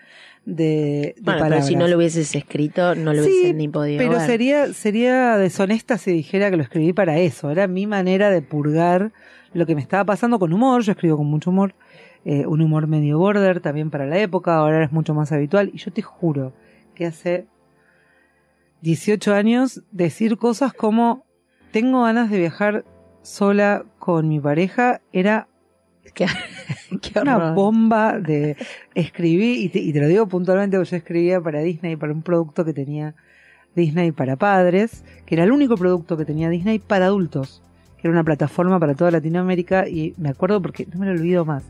[0.45, 3.97] de, de Bueno, pero si no lo hubieses escrito, no lo Sí, hubiesen ni podido
[3.97, 4.21] Pero ver.
[4.21, 7.49] sería, sería deshonesta si dijera que lo escribí para eso.
[7.49, 9.12] Era mi manera de purgar
[9.53, 10.82] lo que me estaba pasando con humor.
[10.84, 11.75] Yo escribo con mucho humor.
[12.25, 14.56] eh, un humor medio border también para la época.
[14.56, 15.71] Ahora es mucho más habitual.
[15.73, 16.53] Y yo te juro
[16.95, 17.47] que hace
[18.82, 21.25] 18 años decir cosas como
[21.73, 22.86] tengo ganas de viajar
[23.23, 25.47] sola con mi pareja era
[26.13, 26.27] Qué,
[27.01, 28.55] qué una bomba de
[28.93, 32.21] escribí y te, y te lo digo puntualmente porque yo escribía para Disney para un
[32.21, 33.15] producto que tenía
[33.75, 37.63] Disney para padres que era el único producto que tenía Disney para adultos
[38.04, 41.46] que era una plataforma para toda Latinoamérica y me acuerdo porque no me lo olvido
[41.46, 41.63] más.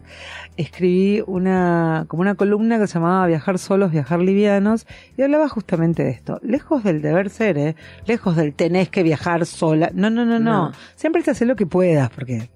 [0.58, 6.04] Escribí una como una columna que se llamaba Viajar solos, viajar livianos y hablaba justamente
[6.04, 6.40] de esto.
[6.42, 7.76] Lejos del deber ser ¿eh?
[8.08, 9.92] lejos del tenés que viajar sola.
[9.94, 10.72] No no no no, No.
[10.96, 12.50] siempre te hace lo que puedas porque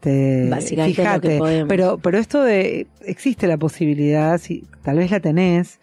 [0.00, 1.68] te Básicamente lo que fíjate podemos.
[1.68, 5.78] pero pero esto de existe la posibilidad si tal vez la tenés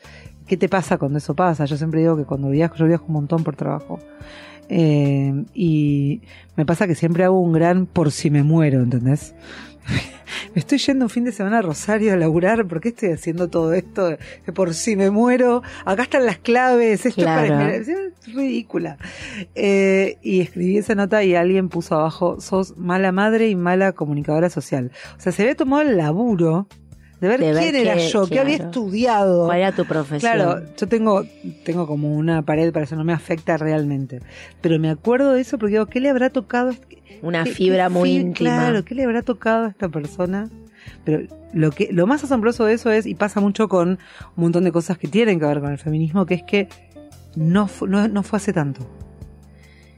[0.48, 3.14] qué te pasa cuando eso pasa yo siempre digo que cuando viajo yo viajo un
[3.14, 4.00] montón por trabajo
[4.74, 6.22] eh, y
[6.56, 9.36] me pasa que siempre hago un gran por si me muero ¿entendés?
[10.56, 13.50] me estoy yendo un fin de semana a Rosario a laburar, ¿por qué estoy haciendo
[13.50, 14.18] todo esto?
[14.54, 17.44] por si me muero, acá están las claves, esto Claro.
[17.44, 18.98] es para es ridícula.
[19.56, 24.50] Eh, y escribí esa nota y alguien puso abajo, sos mala madre y mala comunicadora
[24.50, 24.92] social.
[25.18, 26.68] O sea, se había tomado el laburo
[27.22, 29.46] de ver De ver quién era yo, qué había estudiado.
[29.46, 30.20] ¿Cuál era tu profesión?
[30.20, 31.24] Claro, yo tengo,
[31.64, 34.20] tengo como una pared para eso, no me afecta realmente.
[34.60, 36.74] Pero me acuerdo de eso porque digo, ¿qué le habrá tocado?
[37.22, 38.56] Una ¿Qué- fibra qué muy íntima.
[38.58, 40.50] Claro, ¿qué le habrá tocado a esta persona?
[41.06, 43.98] Pero lo que lo más asombroso de eso es, y pasa mucho con un
[44.36, 46.68] montón de cosas que tienen que ver con el feminismo, que es que
[47.36, 48.90] no, no, no fue hace tanto.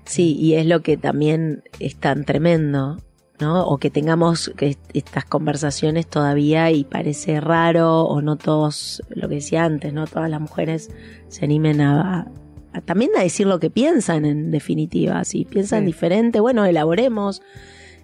[0.06, 2.98] Sí, y es lo que también es tan tremendo,
[3.40, 3.66] ¿no?
[3.66, 4.52] O que tengamos
[4.94, 10.08] estas conversaciones todavía y parece raro, o no todos, lo que decía antes, ¿no?
[10.08, 10.92] Todas las mujeres
[11.28, 12.28] se animen a,
[12.74, 15.24] a- también a decir lo que piensan en definitiva.
[15.26, 15.86] Si piensan Sí.
[15.88, 17.42] diferente, bueno, elaboremos.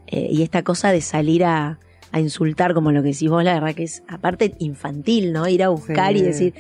[0.08, 1.80] Eh, y esta cosa de salir a,
[2.12, 5.48] a insultar, como lo que decís vos, la verdad que es aparte infantil, ¿no?
[5.48, 6.20] Ir a buscar Sí.
[6.20, 6.54] y decir,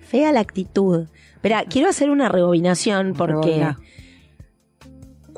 [0.00, 1.06] fea la actitud.
[1.34, 3.78] Espera, quiero hacer una rebobinación porque Rebobina.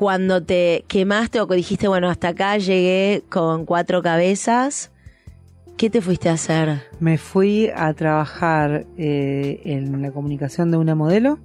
[0.00, 4.90] Cuando te quemaste o que dijiste, bueno, hasta acá llegué con cuatro cabezas,
[5.76, 6.84] ¿qué te fuiste a hacer?
[7.00, 11.38] Me fui a trabajar eh, en la comunicación de una modelo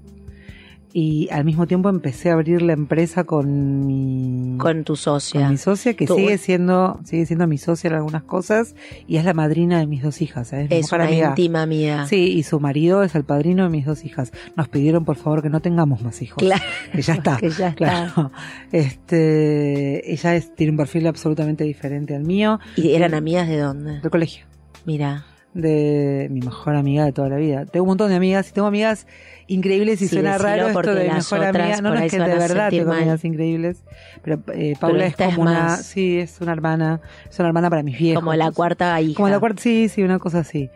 [0.97, 5.41] y al mismo tiempo empecé a abrir la empresa con mi Con tu socia.
[5.41, 9.17] con mi socia que Tu- sigue siendo sigue siendo mi socia en algunas cosas y
[9.17, 10.67] es la madrina de mis dos hijas ¿eh?
[10.69, 12.05] es una amiga íntima amiga.
[12.07, 15.41] sí y su marido es el padrino de mis dos hijas nos pidieron por favor
[15.41, 16.63] que no tengamos más hijos Claro.
[16.93, 17.75] que ya está Que ya está.
[17.75, 18.31] claro
[18.71, 23.99] este ella es, tiene un perfil absolutamente diferente al mío ¿Y eran amigas de dónde?
[23.99, 24.45] del colegio
[24.85, 25.25] Mira.
[25.53, 27.65] de mi mejor amiga de toda la vida.
[27.65, 29.07] Tengo un montón de amigas y tengo amigas
[29.47, 31.81] increíbles y Sí, suena raro esto de mejor amiga.
[31.81, 32.99] No, no es que de verdad tengo mal.
[32.99, 33.83] amigas increíbles.
[34.23, 37.49] Pero eh, Paula Pero es esta es como una, sí, es una hermana, es una
[37.49, 38.21] hermana para mis viejos.
[38.23, 39.15] Como la cuarta hija.
[39.15, 40.69] Como la cuarta, sí, sí, una cosa así.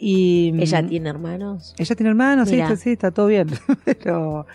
[0.00, 1.74] Y ¿Ella mm, tiene hermanos?
[1.76, 3.48] ella tiene hermanos, sí, está, sí, está todo bien.
[3.84, 4.46] Pero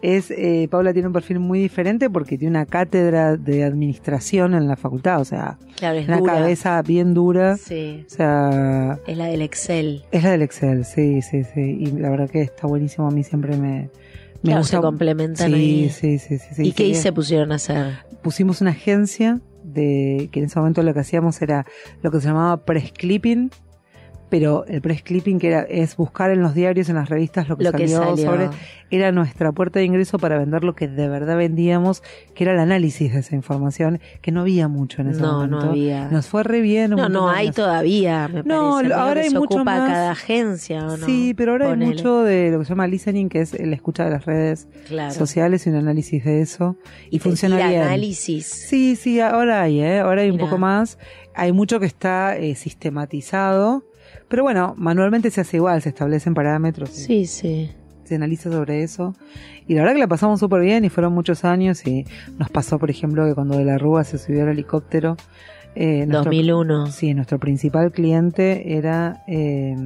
[0.00, 4.68] es eh, Paula tiene un perfil muy diferente porque tiene una cátedra de administración en
[4.68, 6.32] la facultad, o sea, Claro, es una dura.
[6.34, 7.56] cabeza bien dura.
[7.56, 8.04] Sí.
[8.06, 10.04] O sea, Es la del Excel.
[10.12, 11.60] es la del Excel, sí, sí, sí.
[11.80, 13.08] Y la verdad que está buenísimo.
[13.08, 13.90] A mí siempre me, me
[14.44, 14.76] Claro, gusta.
[14.76, 15.90] se complementan sí, ahí.
[15.90, 16.62] sí, sí, sí, sí.
[16.68, 17.94] ¿Y qué se pusieron a hacer?
[18.22, 21.66] Pusimos una agencia de que en ese momento lo que hacíamos era
[22.02, 23.50] lo que se llamaba press clipping.
[24.32, 27.58] Pero el press clipping que era, es buscar en los diarios, en las revistas lo
[27.58, 28.30] que, Lo que salió, salió.
[28.30, 28.48] sobre,
[28.90, 32.02] era nuestra puerta de ingreso para vender lo que de verdad vendíamos,
[32.34, 35.56] que era el análisis de esa información, que no había mucho en ese No, momento.
[35.60, 36.08] no había.
[36.08, 36.94] Nos fue re bien.
[36.94, 38.94] un No, no hay todavía, me No, parece.
[38.94, 39.90] ahora hay se mucho ocupa más.
[39.90, 41.04] cada agencia, ¿o no?
[41.04, 41.84] Sí, pero ahora Ponele.
[41.84, 44.66] hay mucho de lo que se llama listening, que es la escucha de las redes
[44.88, 45.12] Claro.
[45.12, 46.76] sociales y un análisis de eso.
[47.10, 47.82] Y Te funciona bien.
[47.82, 48.46] análisis.
[48.46, 49.98] Sí, sí, ahora hay, ¿eh?
[50.00, 50.98] Ahora hay un poco más.
[51.34, 53.84] Hay mucho que está eh, sistematizado.
[54.32, 57.70] Pero bueno, manualmente se hace igual, se establecen parámetros, Sí, sí.
[58.04, 59.14] se analiza sobre eso.
[59.68, 61.86] Y la verdad que la pasamos súper bien y fueron muchos años.
[61.86, 62.06] Y
[62.38, 65.18] nos pasó, por ejemplo, que cuando de la Rúa se subió al helicóptero.
[65.74, 66.86] Eh, nuestro- 2001.
[66.86, 69.76] Sí, nuestro principal cliente era eh,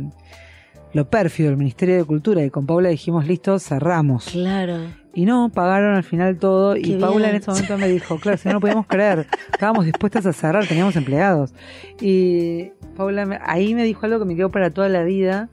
[0.93, 4.27] lo pérfido del Ministerio de Cultura y con Paula dijimos, listo, cerramos.
[4.31, 4.79] Claro.
[5.13, 8.37] Y no, pagaron al final todo Qué y Paula en ese momento me dijo, claro,
[8.37, 11.55] si no lo podíamos creer, estábamos dispuestas a cerrar, teníamos empleados.
[12.01, 15.49] Y Paula ahí me dijo algo que me quedó para toda la vida.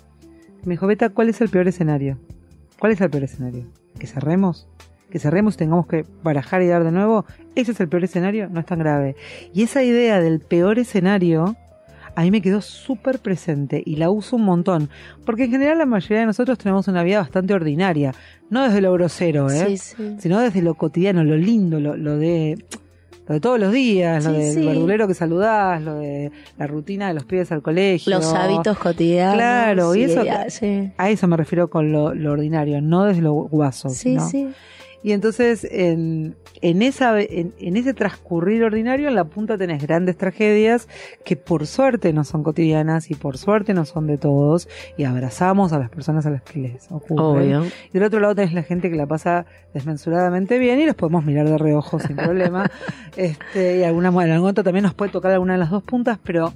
[0.63, 2.17] Me dijo, Beta, ¿cuál es el peor escenario?
[2.79, 3.65] ¿Cuál es el peor escenario?
[3.99, 4.67] ¿Que cerremos?
[5.10, 7.25] ¿Que cerremos y tengamos que barajar y dar de nuevo?
[7.56, 8.49] ¿Ese es el peor escenario?
[8.49, 9.15] No es tan grave.
[9.53, 11.56] Y esa idea del peor escenario
[12.15, 14.89] a mí me quedó súper presente y la uso un montón.
[15.25, 18.13] Porque en general la mayoría de nosotros tenemos una vida bastante ordinaria.
[18.49, 19.65] No desde lo grosero, ¿eh?
[19.65, 20.15] Sí, sí.
[20.19, 22.63] sino desde lo cotidiano, lo lindo, lo, lo de
[23.27, 24.65] lo de todos los días, lo del sí.
[24.65, 28.17] verdulero que saludás, lo de la rutina de los pibes al colegio.
[28.17, 29.36] Los hábitos cotidianos.
[29.36, 30.91] Claro, y eso- ya, sí.
[30.97, 33.89] A eso me refiero con lo, lo ordinario, no desde lo guaso.
[33.89, 34.27] Sí, ¿no?
[34.27, 34.49] sí.
[35.03, 40.17] Y entonces, en, en, esa, en, en ese transcurrir ordinario, en la punta tenés grandes
[40.17, 40.88] tragedias
[41.26, 44.69] que por suerte no son cotidianas y por suerte no son de todos.
[44.97, 47.21] Y abrazamos a las personas a las que les ocurre.
[47.21, 47.65] Obvio.
[47.65, 51.26] Y del otro lado tenés la gente que la pasa desmensuradamente bien y los podemos
[51.26, 52.71] mirar de reojo sin problema.
[53.15, 56.17] Este, y alguna, en algún momento también nos puede tocar alguna de las dos puntas,
[56.23, 56.52] pero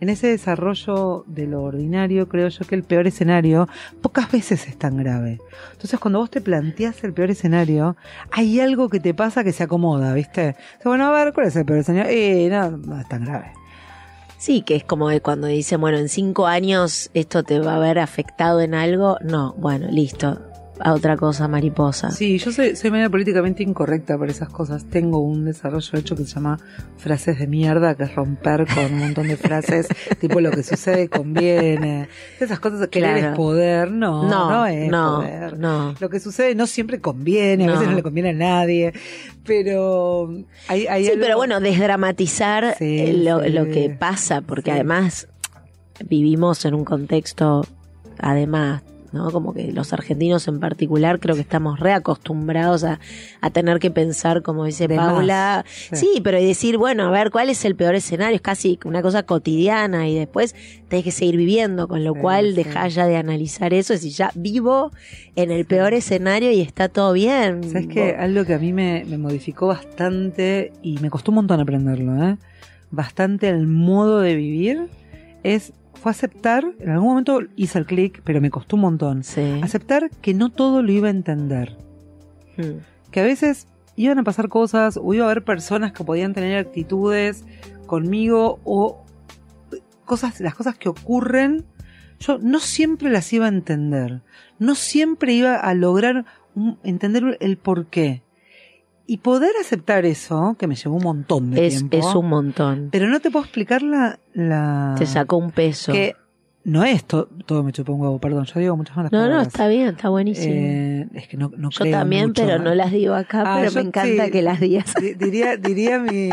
[0.00, 3.68] en ese desarrollo de lo ordinario, creo yo que el peor escenario
[4.02, 5.40] pocas veces es tan grave.
[5.72, 7.96] Entonces, cuando vos te planteas el peor escenario,
[8.30, 10.56] hay algo que te pasa que se acomoda, ¿viste?
[10.84, 12.10] O bueno, a ver, ¿cuál es el peor escenario?
[12.10, 13.52] Eh, no, no es tan grave.
[14.38, 17.76] Sí, que es como de cuando dicen, bueno, en cinco años esto te va a
[17.76, 19.16] haber afectado en algo.
[19.22, 20.40] No, bueno, listo.
[20.78, 22.10] A otra cosa, mariposa.
[22.10, 24.84] Sí, yo soy, soy medio políticamente incorrecta para esas cosas.
[24.84, 26.58] Tengo un desarrollo hecho que se llama
[26.98, 29.88] frases de mierda, que es romper con un montón de frases,
[30.20, 32.08] tipo lo que sucede conviene.
[32.38, 33.30] Esas cosas que Claro.
[33.30, 35.58] es poder, no, no, no, es no, poder.
[35.58, 35.94] no.
[35.98, 37.94] Lo que sucede no siempre conviene, a veces No.
[37.96, 38.92] le conviene a nadie,
[39.44, 40.28] pero
[40.68, 43.48] hay, hay Sí, algo- pero bueno, desdramatizar Sí, eh, lo, sí.
[43.50, 44.74] lo que pasa, porque Sí.
[44.74, 45.28] además
[46.08, 47.66] vivimos en un contexto,
[48.18, 49.30] además, ¿no?
[49.30, 53.00] Como que los argentinos en particular creo que estamos reacostumbrados a,
[53.40, 56.20] a tener que pensar, como dice De Paula, más, sí.
[56.22, 58.36] pero decir, bueno, a ver, ¿cuál es el peor escenario?
[58.36, 60.54] Es casi una cosa cotidiana y después
[60.88, 62.64] tenés que seguir viviendo, con lo Sí, cual sí.
[62.90, 64.90] ya de analizar eso, es decir, ya vivo
[65.34, 67.62] en el peor escenario y está todo bien.
[67.64, 71.60] ¿Sabes que Algo que a mí me, me modificó bastante y me costó un montón
[71.60, 72.36] aprenderlo, ¿eh?
[72.90, 74.88] Bastante el modo de vivir
[75.42, 75.72] es
[76.06, 79.24] fue aceptar, en algún momento hice el clic, pero me costó un montón.
[79.24, 79.58] Sí.
[79.62, 81.76] Aceptar que no todo lo iba a entender.
[82.56, 83.10] Mm.
[83.10, 83.66] Que a veces
[83.96, 87.44] iban a pasar cosas o iba a haber personas que podían tener actitudes
[87.86, 89.04] conmigo o
[90.04, 91.64] cosas, las cosas que ocurren,
[92.20, 94.22] yo no siempre las iba a entender.
[94.60, 98.22] No siempre iba a lograr un- entender el por qué.
[99.08, 101.96] Y poder aceptar eso, que me llevó un montón de Es, tiempo.
[101.96, 102.88] es un montón.
[102.90, 104.18] Pero no te puedo explicar la.
[104.34, 105.92] la Te sacó un peso.
[105.92, 106.16] Que
[106.68, 108.44] no es to- todo me chupó un huevo, perdón.
[108.44, 110.52] Yo digo muchas malas No, no, está bien, está buenísimo.
[110.52, 112.58] Eh, es que no, no Yo creo también, mucho, pero ¿eh?
[112.58, 114.30] no las digo acá, Ah, pero me encanta sí.
[114.32, 114.92] que las digas.
[115.00, 116.28] Di- Diría, diría mi,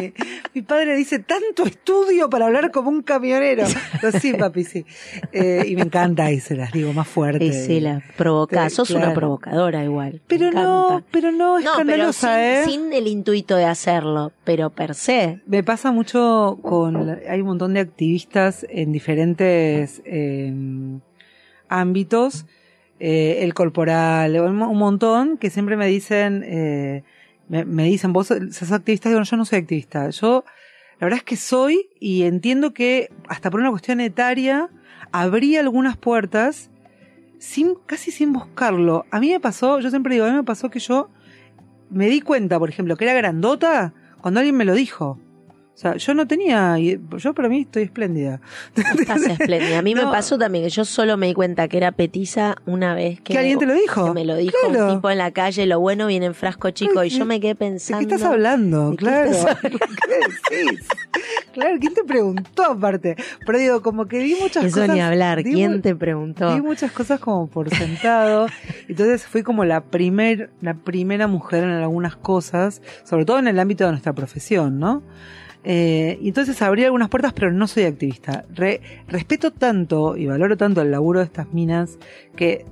[0.55, 3.65] mi padre dice tanto estudio para hablar como un camionero.
[4.19, 4.85] Sí, papi, sí.
[5.31, 7.45] Eh, y me encanta y se las digo más fuerte.
[7.45, 8.67] Y sí, la provoca.
[8.69, 10.19] Sí, Sos una provocadora igual.
[10.27, 12.63] Pero no, pero no No, pero escandalosa, sin, ¿eh?
[12.65, 15.41] sin el intuito de hacerlo, pero per se.
[15.45, 20.22] Me pasa mucho con, hay un montón de activistas en diferentes eh,
[21.69, 22.45] ámbitos,
[22.99, 27.03] eh, el corporal, un, mo- un montón que siempre me dicen, eh,
[27.49, 30.45] me, dicen, vos sos activista, digo, yo no soy activista, yo
[30.99, 34.69] la verdad es que soy y entiendo que hasta por una cuestión etaria
[35.11, 36.69] abrí algunas puertas
[37.39, 39.05] sin, casi sin buscarlo.
[39.11, 41.09] A mí me pasó, yo siempre digo, a mí me pasó que yo
[41.89, 45.19] me di cuenta, por ejemplo, que era grandota cuando alguien me lo dijo.
[45.75, 48.39] O sea, yo no tenía, yo para mí estoy espléndida.
[48.75, 49.79] Estás espléndida.
[49.79, 52.93] A mí me pasó también que yo solo me di cuenta que era petiza una
[52.93, 54.05] vez que, ¿Que alguien te lo dijo?
[54.05, 54.87] que me lo dijo Claro.
[54.89, 57.25] un tipo en la calle, lo bueno viene en frasco chico, Ay, y yo ¿de-
[57.25, 58.07] me quedé ¿De pensando.
[58.07, 58.91] qué estás hablando?
[58.91, 59.31] ¿De qué claro.
[59.31, 60.87] estás ¿Qué decís?
[61.53, 63.15] Claro, ¿quién te preguntó aparte?
[63.45, 64.93] Pero digo, como que di muchas Eso cosas.
[64.95, 66.53] ni hablar, di ¿quién te preguntó?
[66.53, 68.45] Di muchas cosas como por sentado.
[68.87, 73.57] Entonces fui como la primer, la primera mujer en algunas cosas, sobre todo en el
[73.59, 75.01] ámbito de nuestra profesión, ¿no?
[75.63, 78.45] Eh, entonces abrí algunas puertas, pero no soy activista.
[78.53, 81.97] Re- respeto tanto y valoro tanto el laburo de estas minas
[82.35, 82.65] que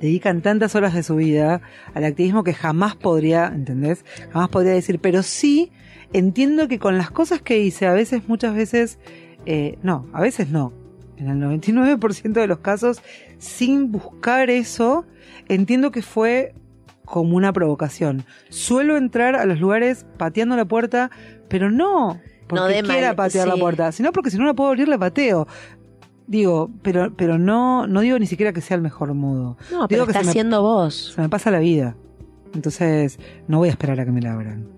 [0.00, 1.60] dedican tantas horas de su vida
[1.94, 4.04] al activismo que jamás podría, ¿entendés?
[4.32, 5.70] Jamás podría decir, pero sí
[6.12, 8.98] entiendo que con las cosas que hice, a veces, muchas veces,
[9.46, 10.72] eh, no, a veces no.
[11.16, 13.00] En el 99% de los casos,
[13.38, 15.06] sin buscar eso,
[15.48, 16.54] entiendo que fue
[17.04, 18.24] como una provocación.
[18.48, 21.10] Suelo entrar a los lugares pateando la puerta,
[21.48, 24.70] pero no porque No quiera mal- patear la puerta, sino porque si no la puedo
[24.70, 25.46] abrir, la pateo.
[26.26, 29.56] Digo, pero, pero no, no digo ni siquiera que sea el mejor modo.
[29.72, 31.12] No, pero que está siendo vos.
[31.14, 31.96] Se me pasa la vida.
[32.54, 34.68] Entonces, no voy a esperar a que me la abran.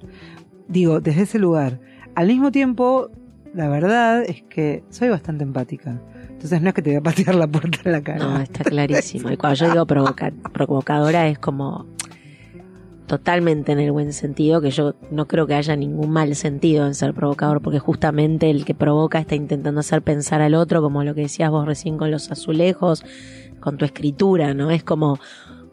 [0.68, 1.78] Digo, desde ese lugar.
[2.14, 3.10] Al mismo tiempo,
[3.54, 6.00] la verdad es que soy bastante empática.
[6.30, 8.24] Entonces no es que te voy a patear la puerta en la cara.
[8.24, 9.30] No, está clarísimo.
[9.30, 11.86] Y cuando yo digo provoca- provocadora es como
[13.06, 16.94] totalmente en el buen sentido, que yo no creo que haya ningún mal sentido en
[16.94, 21.14] ser provocador, porque justamente el que provoca está intentando hacer pensar al otro, como lo
[21.14, 23.04] que decías vos recién con los azulejos,
[23.60, 24.70] con tu escritura, ¿no?
[24.70, 25.18] Es como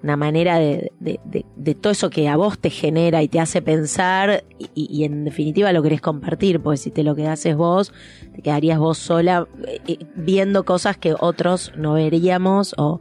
[0.03, 3.39] una manera de, de, de, de todo eso que a vos te genera y te
[3.39, 7.55] hace pensar y, y en definitiva lo querés compartir, porque si te lo quedás es
[7.55, 7.93] vos,
[8.35, 12.99] te quedarías vos sola eh, eh, viendo cosas que otros no veríamos o,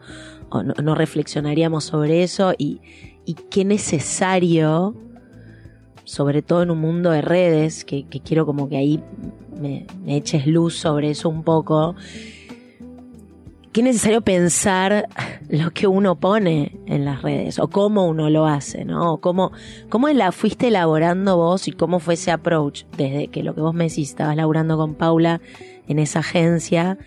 [0.49, 2.81] o no, no reflexionaríamos sobre eso y,
[3.25, 4.95] y qué necesario,
[6.05, 9.03] sobre todo en un mundo de redes, que, quiero como que ahí
[9.61, 11.95] me, me eches luz sobre eso un poco,
[13.73, 15.09] qué necesario pensar
[15.49, 19.15] lo que uno pone en las redes o cómo uno lo hace, ¿no?
[19.15, 19.53] O cómo,
[19.89, 23.75] cómo la fuiste elaborando vos y cómo fue ese approach desde que lo que vos
[23.75, 25.41] me decís, estabas laburando con Paula
[25.89, 26.99] en esa agencia,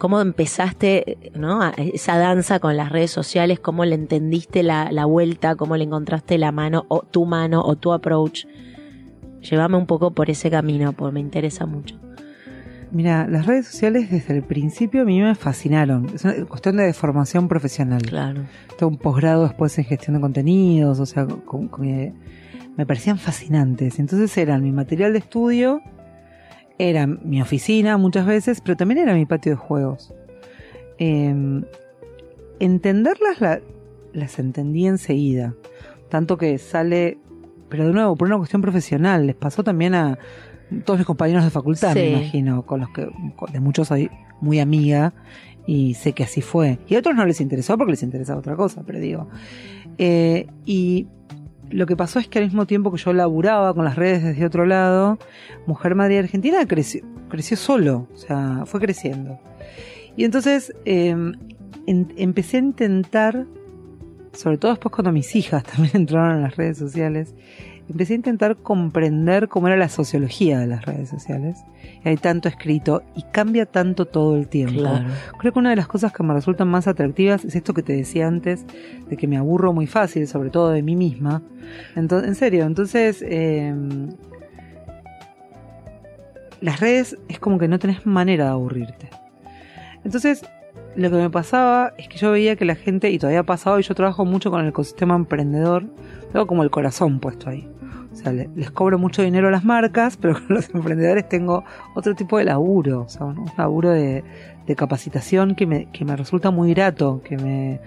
[0.00, 1.62] cómo empezaste, ¿no?
[1.62, 5.84] A- Esa danza con las redes sociales, cómo le entendiste la, la vuelta, cómo le
[5.84, 8.46] encontraste la mano o tu mano o tu approach.
[9.42, 11.96] Llévame un poco por ese camino, porque me interesa mucho.
[12.92, 16.06] Mira, las redes sociales desde el principio a mí me fascinaron.
[16.12, 18.02] Es una cuestión de formación profesional.
[18.02, 18.42] Claro.
[18.76, 22.12] Tengo un posgrado después en gestión de contenidos, o sea, con- con- me,
[22.76, 24.00] me parecían fascinantes.
[24.00, 25.80] Entonces eran mi material de estudio,
[26.88, 30.14] era mi oficina muchas veces, pero también era mi patio de juegos.
[30.98, 31.62] Eh,
[32.58, 33.60] entenderlas la-
[34.12, 35.54] las entendí enseguida,
[36.08, 37.18] tanto que sale,
[37.68, 40.18] pero de nuevo, por una cuestión profesional, les pasó también a
[40.84, 43.08] todos mis compañeros de facultad, me imagino, con los que
[43.52, 45.12] de muchos soy muy amiga
[45.66, 46.78] y sé que así fue.
[46.88, 49.28] Y a otros no les interesó porque les interesaba otra cosa, pero digo.
[49.98, 51.06] Eh, y
[51.70, 54.44] lo que pasó es que al mismo tiempo que yo laburaba con las redes desde
[54.44, 55.18] otro lado,
[55.66, 59.38] Mujer Madre Argentina creció, creció solo, o sea, fue creciendo.
[60.16, 61.38] Y entonces en-
[61.86, 63.46] empecé a intentar,
[64.32, 67.34] sobre todo después cuando mis hijas también entraron en las redes sociales,
[67.90, 71.64] empecé a intentar comprender cómo era la sociología de las redes sociales.
[72.04, 74.80] Y hay tanto escrito y cambia tanto todo el tiempo.
[74.80, 75.08] Claro.
[75.38, 77.92] Creo que una de las cosas que me resultan más atractivas es esto que te
[77.92, 78.64] decía antes,
[79.08, 81.42] de que me aburro muy fácil, sobre todo de mí misma.
[81.96, 83.74] Entonces, en serio, entonces eh,
[86.60, 89.10] las redes es como que no tenés manera de aburrirte.
[90.04, 90.44] Entonces,
[90.94, 93.80] lo que me pasaba es que yo veía que la gente, y todavía ha pasado,
[93.80, 95.86] y yo trabajo mucho con el ecosistema emprendedor,
[96.32, 97.68] tengo como el corazón puesto ahí.
[98.12, 101.64] O sea, le- les cobro mucho dinero a las marcas, pero con los emprendedores tengo
[101.94, 104.24] otro tipo de laburo, o sea, un, laburo de,
[104.66, 107.80] de capacitación que me, que me resulta muy grato, que me...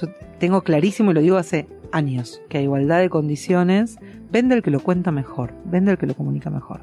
[0.00, 0.08] Yo
[0.38, 3.98] tengo clarísimo, y lo digo hace años, que a igualdad de condiciones,
[4.30, 6.80] vende el que lo cuenta mejor, vende el que lo comunica mejor.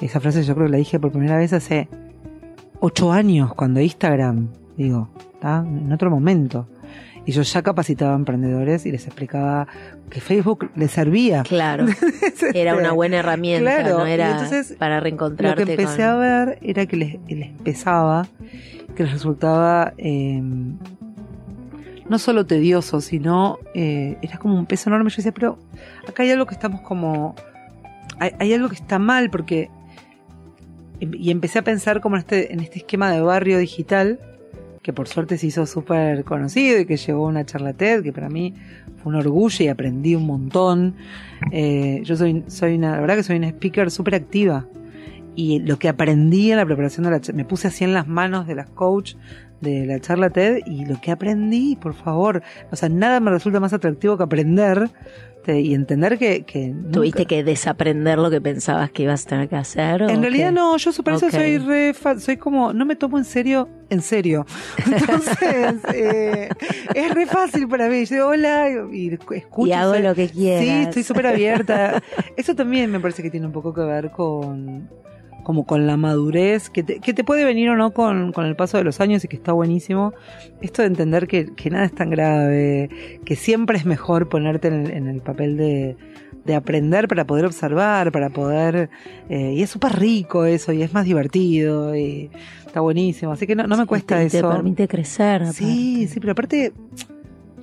[0.00, 1.88] Esa frase yo creo que la dije por primera vez hace
[2.80, 5.08] ocho años, cuando Instagram, digo,
[5.40, 5.64] ¿tá?
[5.66, 6.66] en otro momento.
[7.26, 9.66] Y yo ya capacitaba a emprendedores y les explicaba
[10.08, 11.42] que Facebook les servía.
[11.42, 11.86] Claro.
[12.54, 16.14] Era una buena herramienta, Claro, no era entonces, para Lo reencontrarte que empecé con- a
[16.16, 18.28] ver era que les, les pesaba,
[18.94, 20.40] que les resultaba eh,
[22.08, 25.10] no solo tedioso, sino eh, era como un peso enorme.
[25.10, 25.58] Yo decía, pero
[26.08, 27.34] acá hay algo que estamos como.
[28.20, 29.68] Hay, hay algo que está mal, porque.
[31.00, 34.18] Y empecé a pensar como en este, en este esquema de barrio digital,
[34.86, 38.12] que por suerte se hizo súper conocido y que llegó a una charla TED, que
[38.12, 38.54] para mí
[39.02, 40.94] fue un orgullo y aprendí un montón.
[41.50, 44.64] Eh, yo soy, soy una, la verdad que soy una speaker súper activa.
[45.34, 48.06] Y lo que aprendí en la preparación de la charla, me puse así en las
[48.06, 49.16] manos de las coach
[49.60, 53.58] de la charla TED y lo que aprendí, por favor, o sea, nada me resulta
[53.58, 54.88] más atractivo que aprender
[55.54, 56.42] y entender que...
[56.44, 60.02] que nunca- Tuviste que desaprender lo que pensabas que ibas a tener que hacer.
[60.02, 60.54] ¿o en realidad qué?
[60.54, 64.02] no, yo por eso soy re fa- soy como, no me tomo en serio, en
[64.02, 64.46] serio.
[64.86, 66.48] Entonces, eh,
[66.94, 68.04] es re fácil para mí.
[68.06, 69.66] Yo digo, hola, y escucho.
[69.68, 70.62] Y hago lo que quieras.
[70.62, 72.02] Sí, estoy súper abierta.
[72.36, 74.88] Eso también me parece que tiene un poco que ver con
[75.46, 78.56] como con la madurez, que te, que te puede venir o no con, con el
[78.56, 80.12] paso de los años y que está buenísimo.
[80.60, 82.90] Esto de entender que, que nada es tan grave,
[83.24, 85.96] que siempre es mejor ponerte en el, en el papel de,
[86.44, 88.90] de aprender para poder observar, para poder...
[89.28, 92.28] eh, y es súper rico eso, y es más divertido, y
[92.66, 93.30] está buenísimo.
[93.30, 94.50] Así que no, no me cuesta te, Te eso.
[94.50, 95.46] permite crecer.
[95.52, 96.72] Sí, sí, pero aparte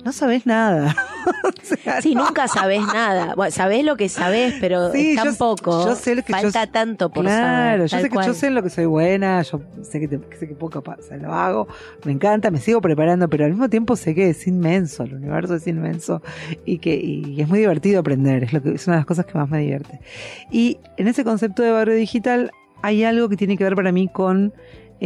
[0.04, 0.94] no sabes nada.
[1.46, 2.24] O sea, Sí, no.
[2.26, 3.34] nunca sabés nada.
[3.34, 5.86] Bueno, sabés lo que sabés, pero Sí, tan yo- poco.
[5.86, 7.88] yo sé lo que yo- Falta tanto por claro, saber.
[7.88, 10.36] yo tal sé que yo sé lo que soy buena, yo sé que, te- que
[10.36, 11.66] sé que capaz, o sea, lo hago,
[12.04, 15.54] me encanta, me sigo preparando, pero al mismo tiempo sé que es inmenso, el universo
[15.54, 16.20] es inmenso
[16.66, 19.24] y que y es muy divertido aprender, es lo que es una de las cosas
[19.24, 20.00] que más me divierte.
[20.50, 22.50] Y en ese concepto de barrio digital
[22.82, 24.52] hay algo que tiene que ver para mí con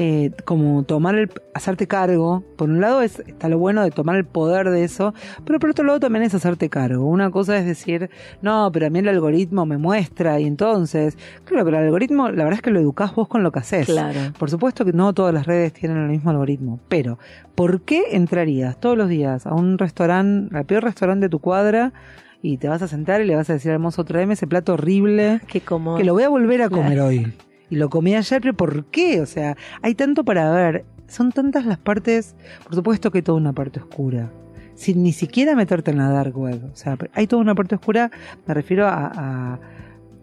[0.01, 2.45] eh, como tomar el, hacerte cargo.
[2.57, 5.13] Por un lado es, está lo bueno de tomar el poder de eso,
[5.45, 7.05] pero por otro lado también es hacerte cargo.
[7.05, 8.09] Una cosa es decir,
[8.41, 12.45] no, pero a mí el algoritmo me muestra y entonces, claro, pero el algoritmo, la
[12.45, 13.87] verdad es que lo educás vos con lo que haces.
[13.87, 14.21] Claro.
[14.39, 17.19] Por supuesto que no todas las redes tienen el mismo algoritmo, pero
[17.57, 21.93] ¿por qué entrarías todos los días a un restaurante, al peor restaurante de tu cuadra?
[22.41, 24.75] Y te vas a sentar y le vas a decir al mozo, tráeme ese plato
[24.75, 26.85] horrible Que como que lo voy a volver a Claro.
[26.85, 27.33] comer hoy.
[27.71, 29.21] Y lo comí ayer, pero ¿por qué?
[29.21, 30.85] O sea, hay tanto para ver.
[31.07, 34.31] Son tantas las partes, por supuesto que hay toda una parte oscura.
[34.75, 36.61] Sin ni siquiera meterte en la dark web.
[36.73, 38.11] O sea, hay toda una parte oscura,
[38.47, 39.61] me refiero a, a,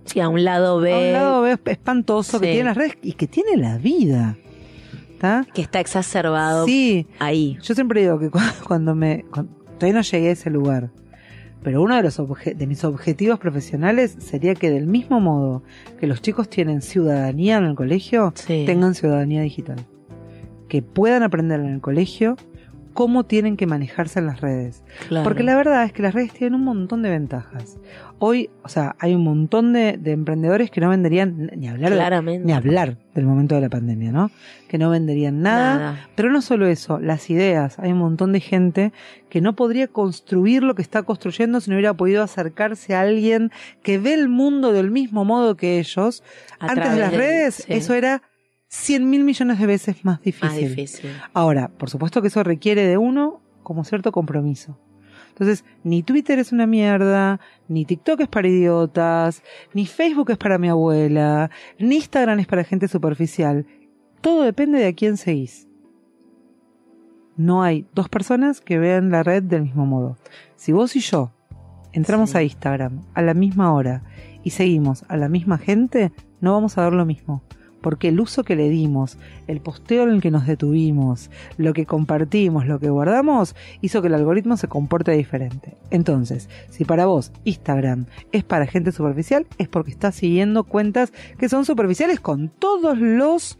[0.06, 3.14] sí, a un lado B a un lado web espantoso que tiene las redes y
[3.14, 4.38] que tiene la vida.
[5.12, 5.46] ¿Está?
[5.54, 7.58] que está exacerbado Sí, ahí.
[7.64, 8.38] yo siempre digo que cu-
[8.68, 9.24] cuando me...
[9.32, 10.89] cuando- todavía no llegué a ese lugar.
[11.66, 15.63] Pero uno de, los obje- de mis objetivos profesionales sería que del mismo modo
[15.99, 18.63] que los chicos tienen ciudadanía en el colegio, Sí.
[18.68, 19.78] tengan ciudadanía digital.
[20.70, 22.38] Que puedan aprender en el colegio
[22.96, 24.84] cómo tienen que manejarse en las redes.
[25.10, 25.24] Claro.
[25.26, 27.78] Porque la verdad es que las redes tienen un montón de ventajas.
[28.20, 31.91] Hoy, o sea, hay un montón de, de emprendedores que no venderían ni hablar,
[32.24, 34.32] de- ni hablar del momento de la pandemia, ¿no?
[34.70, 36.08] Que no venderían nada, Nada.
[36.16, 37.78] pero no solo eso, las ideas.
[37.80, 38.93] Hay un montón de gente
[39.30, 43.52] que no podría construir lo que está construyendo si no hubiera podido acercarse a alguien
[43.84, 46.24] que ve el mundo del mismo modo que ellos.
[46.60, 47.74] A Antes de las de- redes, sí.
[47.74, 48.22] eso era
[48.76, 50.47] 100 mil millones de veces más difícil.
[50.49, 51.09] Más difícil.
[51.34, 54.78] Ahora, por supuesto que eso requiere de uno como cierto compromiso.
[55.30, 60.57] Entonces, ni Twitter es una mierda, ni TikTok es para idiotas, ni Facebook es para
[60.57, 61.49] mi abuela,
[61.80, 63.65] ni Instagram es para gente superficial.
[64.21, 65.67] Todo depende de a quién seguís.
[67.38, 70.17] No hay dos personas que vean la red del mismo modo.
[70.55, 71.32] Si vos y yo
[71.91, 72.38] entramos Sí.
[72.38, 74.03] a Instagram a la misma hora
[74.43, 77.43] y seguimos a la misma gente, no vamos a ver lo mismo.
[77.86, 81.86] Porque el uso que le dimos, el posteo en el que nos detuvimos, lo que
[81.86, 85.77] compartimos, lo que guardamos, hizo que el algoritmo se comporte diferente.
[85.91, 91.47] Entonces, si para vos Instagram es para gente superficial, es porque estás siguiendo cuentas que
[91.47, 93.59] son superficiales con todos los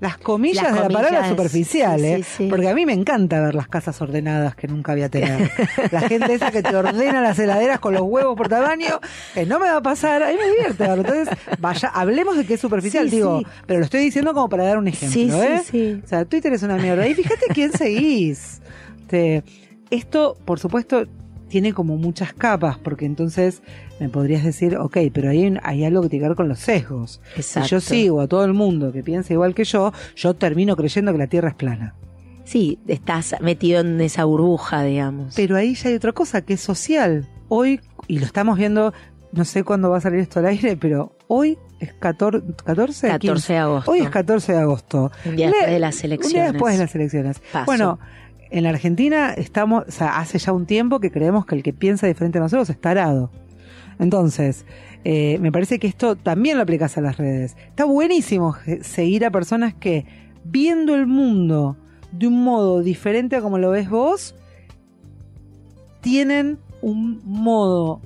[0.00, 2.16] las comillas Las de la palabra superficial, sí, ¿eh?
[2.18, 2.46] sí, sí.
[2.48, 5.50] Porque a mí me encanta ver las casas ordenadas que nunca voy a tener.
[5.92, 8.98] La gente esa que te ordena las heladeras con los huevos por tamaño,
[9.34, 11.04] que no me va a pasar, a mí me divierte verlo.
[11.04, 11.28] Entonces,
[11.58, 14.88] vaya, hablemos de que es superficial, digo, pero lo estoy diciendo como para dar un
[14.88, 15.62] ejemplo, ¿eh?
[15.64, 16.00] sí.
[16.02, 17.06] O sea, Twitter es una mierda.
[17.06, 18.60] Y fíjate quién seguís.
[19.00, 19.42] Este,
[19.90, 21.04] esto, por supuesto,
[21.50, 23.62] tiene como muchas capas, porque entonces
[23.98, 27.20] me podrías decir, ok, pero hay, hay algo que tiene que ver con los sesgos.
[27.36, 27.68] Exacto.
[27.68, 31.12] Si yo sigo a todo el mundo que piensa igual que yo, yo termino creyendo
[31.12, 31.94] que la Tierra es plana.
[32.44, 35.34] Sí, estás metido en esa burbuja, digamos.
[35.36, 37.28] Pero ahí ya hay otra cosa que es social.
[37.48, 38.92] Hoy, y lo estamos viendo,
[39.32, 43.52] no sé cuándo va a salir esto al aire, pero hoy es 14, 14, 14
[43.52, 43.90] de agosto.
[43.90, 45.12] Hoy es 14 de agosto.
[45.24, 46.32] Un día después de las Un elecciones.
[46.34, 47.42] día después de las elecciones.
[47.52, 47.66] Paso.
[47.66, 47.98] Bueno,
[48.50, 52.38] en la Argentina estamos, hace ya un tiempo que creemos que el que piensa diferente
[52.38, 53.30] a nosotros es tarado.
[53.98, 54.64] Entonces,
[55.04, 57.56] eh, me parece que esto también lo aplicas a las redes.
[57.68, 60.06] Está buenísimo seguir a personas que,
[60.44, 61.76] viendo el mundo
[62.12, 64.34] de un modo diferente a como lo ves vos,
[66.00, 68.00] tienen un modo,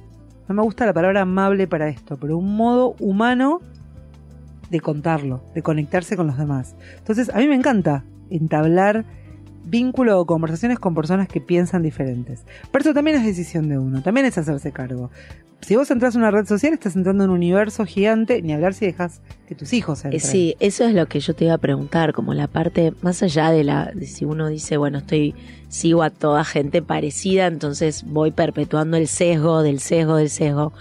[0.49, 3.61] no me gusta la palabra amable para esto, pero un modo humano
[4.71, 6.75] de contarlo, de conectarse con los demás.
[6.99, 9.05] Entonces, a mí me encanta entablar
[9.65, 12.45] vínculo o conversaciones con personas que piensan diferentes.
[12.71, 15.11] Pero eso también es decisión de uno, también es hacerse cargo.
[15.61, 18.75] Si vos entras en una red social, estás entrando en un universo gigante, ni hablar
[18.75, 20.21] si dejas que tus hijos Eh, entren.
[20.21, 23.51] Sí, eso es lo que yo te iba a preguntar, como la parte más allá
[23.51, 25.35] de la de si uno dice, bueno, estoy
[25.69, 30.75] sigo a toda gente parecida, entonces voy perpetuando el sesgo del sesgo del sesgo.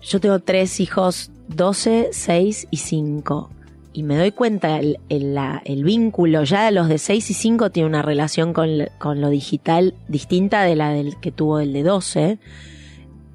[0.00, 3.50] Yo tengo tres hijos, 12, 6 y 5.
[3.98, 8.00] Y me doy cuenta el, el, vínculo, ya los de 6 y 5 tiene una
[8.00, 12.38] relación con, con lo digital distinta de la del que tuvo el de 12,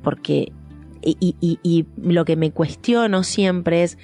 [0.02, 0.54] porque
[1.02, 3.98] y, y- lo que me cuestiono siempre es,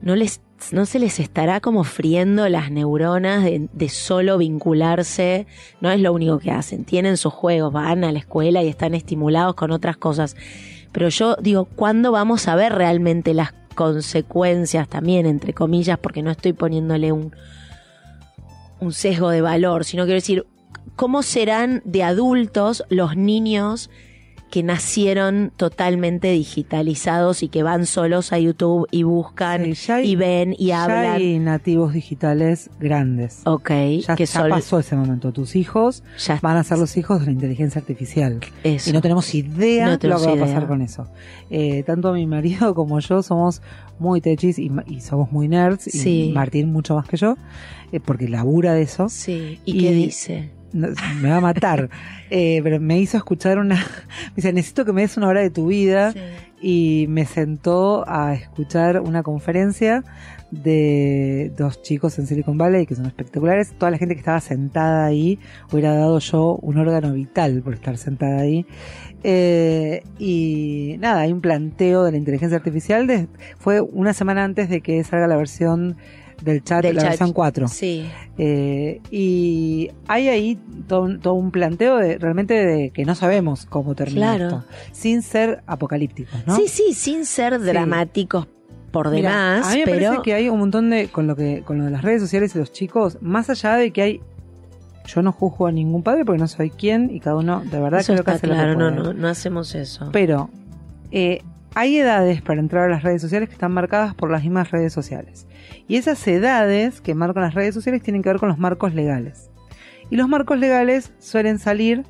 [0.00, 0.40] ¿no, les,
[0.70, 5.46] ¿no se les estará como friendo las neuronas de, de solo vincularse?
[5.82, 8.94] No es lo único que hacen, tienen sus juegos, van a la escuela y están
[8.94, 10.34] estimulados con otras cosas.
[10.92, 16.30] Pero yo digo, ¿cuándo vamos a ver realmente las consecuencias también, entre comillas, porque no
[16.30, 17.34] estoy poniéndole un,
[18.80, 20.46] un sesgo de valor, sino quiero decir,
[20.96, 23.90] ¿cómo serán de adultos los niños
[24.52, 30.10] que nacieron totalmente digitalizados y que van solos a YouTube y buscan Sí, ya hay-
[30.10, 31.12] y ven y ya hablan.
[31.16, 33.40] hay nativos digitales grandes.
[33.44, 33.70] Ok,
[34.06, 35.32] Ya, que ya son pasó ese momento.
[35.32, 38.40] Tus hijos ya van a ser los hijos de la inteligencia artificial.
[38.62, 38.90] eso.
[38.90, 41.08] Y no tenemos idea No lo que va a pasar con eso.
[41.50, 43.62] Eh, tanto mi marido como yo somos
[43.98, 45.84] muy techis y, y somos muy nerds.
[45.84, 46.24] Sí.
[46.28, 47.36] Y Martín mucho más que yo,
[47.90, 49.08] eh, porque labura de eso.
[49.08, 49.60] Sí.
[49.64, 50.50] ¿Y, Y- qué dice?
[50.72, 51.88] Me va a matar.
[52.34, 53.74] Eh, pero me hizo escuchar una...
[53.74, 56.14] Me dice, necesito que me des una hora de tu vida.
[56.62, 60.02] Y me sentó a escuchar una conferencia
[60.50, 63.72] de dos chicos en Silicon Valley que son espectaculares.
[63.76, 65.38] Toda la gente que estaba sentada ahí
[65.72, 68.64] hubiera dado yo un órgano vital por estar sentada ahí.
[69.24, 73.06] Eh, y nada, hay un planteo de la inteligencia artificial.
[73.06, 75.96] de- fue una semana antes de que salga la versión
[76.42, 77.10] del chat, Del la chat.
[77.10, 77.68] versión 4.
[77.68, 78.04] Sí.
[78.38, 80.58] Eh, y hay ahí
[80.88, 84.44] todo, un- todo un planteo de realmente de que no sabemos cómo termina Claro.
[84.58, 86.56] esto, sin ser apocalípticos, ¿no?
[86.56, 87.66] Sí, sí, sin ser Sí.
[87.66, 88.46] dramáticos
[88.90, 91.62] por demás, a mí me pero parece que hay un montón de con lo que
[91.64, 94.20] con lo de las redes sociales y los chicos, más allá de que hay
[95.06, 98.00] yo no juzgo a ningún padre porque no soy quien y cada uno de verdad
[98.00, 100.10] eso creo que está hace lo que claro, no, no, no hacemos eso.
[100.12, 100.48] Pero
[101.10, 101.42] eh,
[101.74, 104.92] hay edades para entrar a las redes sociales que están marcadas por las mismas redes
[104.92, 105.46] sociales.
[105.88, 109.50] Y esas edades que marcan las redes sociales tienen que ver con los marcos legales.
[110.10, 112.04] Y los marcos legales suelen salir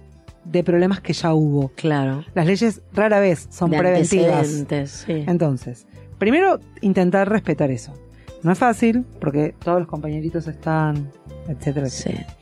[0.44, 1.68] de problemas que ya hubo.
[1.76, 2.24] claro.
[2.34, 4.48] Las leyes rara vez son De preventivas.
[4.86, 5.24] sí.
[5.28, 5.86] Entonces,
[6.18, 7.94] primero intentar respetar eso.
[8.42, 11.12] No es fácil porque todos los compañeritos están,
[11.46, 12.08] etcétera, Sí.
[12.10, 12.36] etcétera.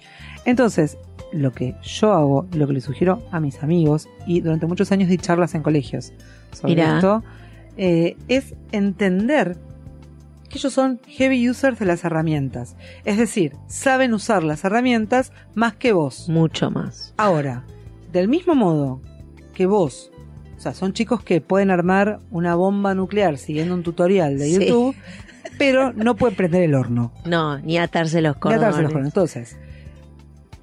[0.46, 0.96] Entonces,
[1.32, 5.10] lo que yo hago, lo que le sugiero a mis amigos, y durante muchos años
[5.10, 6.14] di charlas en colegios
[6.53, 6.96] sobre Mirá.
[6.96, 7.22] esto,
[7.76, 9.57] eh, es entender
[10.48, 12.76] que ellos son heavy users de las herramientas.
[13.05, 16.28] Es decir, saben usar las herramientas más que vos.
[16.28, 17.14] Mucho más.
[17.16, 17.64] Ahora,
[18.12, 19.01] del mismo modo
[19.55, 20.11] que vos,
[20.57, 24.53] o sea, son chicos que pueden armar una bomba nuclear siguiendo un tutorial de Sí.
[24.66, 24.96] YouTube,
[25.57, 27.12] pero no pueden prender el horno.
[27.24, 28.62] No, ni atarse los Ni cordones.
[28.64, 29.11] atarse los cordones.
[29.14, 29.57] Entonces,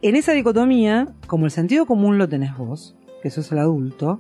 [0.02, 4.20] en esa dicotomía, como el sentido común lo tenés vos, que sos el adulto,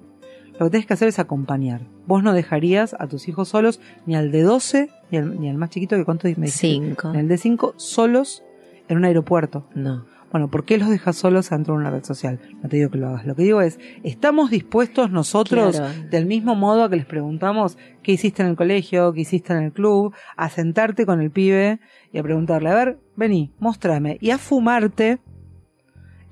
[0.59, 1.81] lo que tenés que hacer es acompañar.
[2.05, 5.57] Vos no dejarías a tus hijos solos, ni al de 12, ni al, ni al
[5.57, 6.57] más chiquito que cuánto me dijiste?
[6.59, 7.11] Cinco.
[7.13, 8.43] Ni al de 5, solos
[8.87, 9.67] en un aeropuerto.
[9.75, 10.05] No.
[10.29, 12.39] Bueno, ¿por qué los dejas solos dentro de una red social?
[12.61, 13.25] No te digo que lo hagas.
[13.25, 15.93] Lo que digo es, ¿estamos dispuestos nosotros, Claro.
[16.09, 19.63] del mismo modo a que les preguntamos qué hiciste en el colegio, qué hiciste en
[19.63, 21.79] el club, a sentarte con el pibe
[22.11, 25.19] y a preguntarle, a ver, vení, mostrame, y a fumarte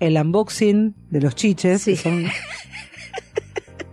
[0.01, 1.91] el unboxing de los chiches, Sí.
[1.91, 2.23] que son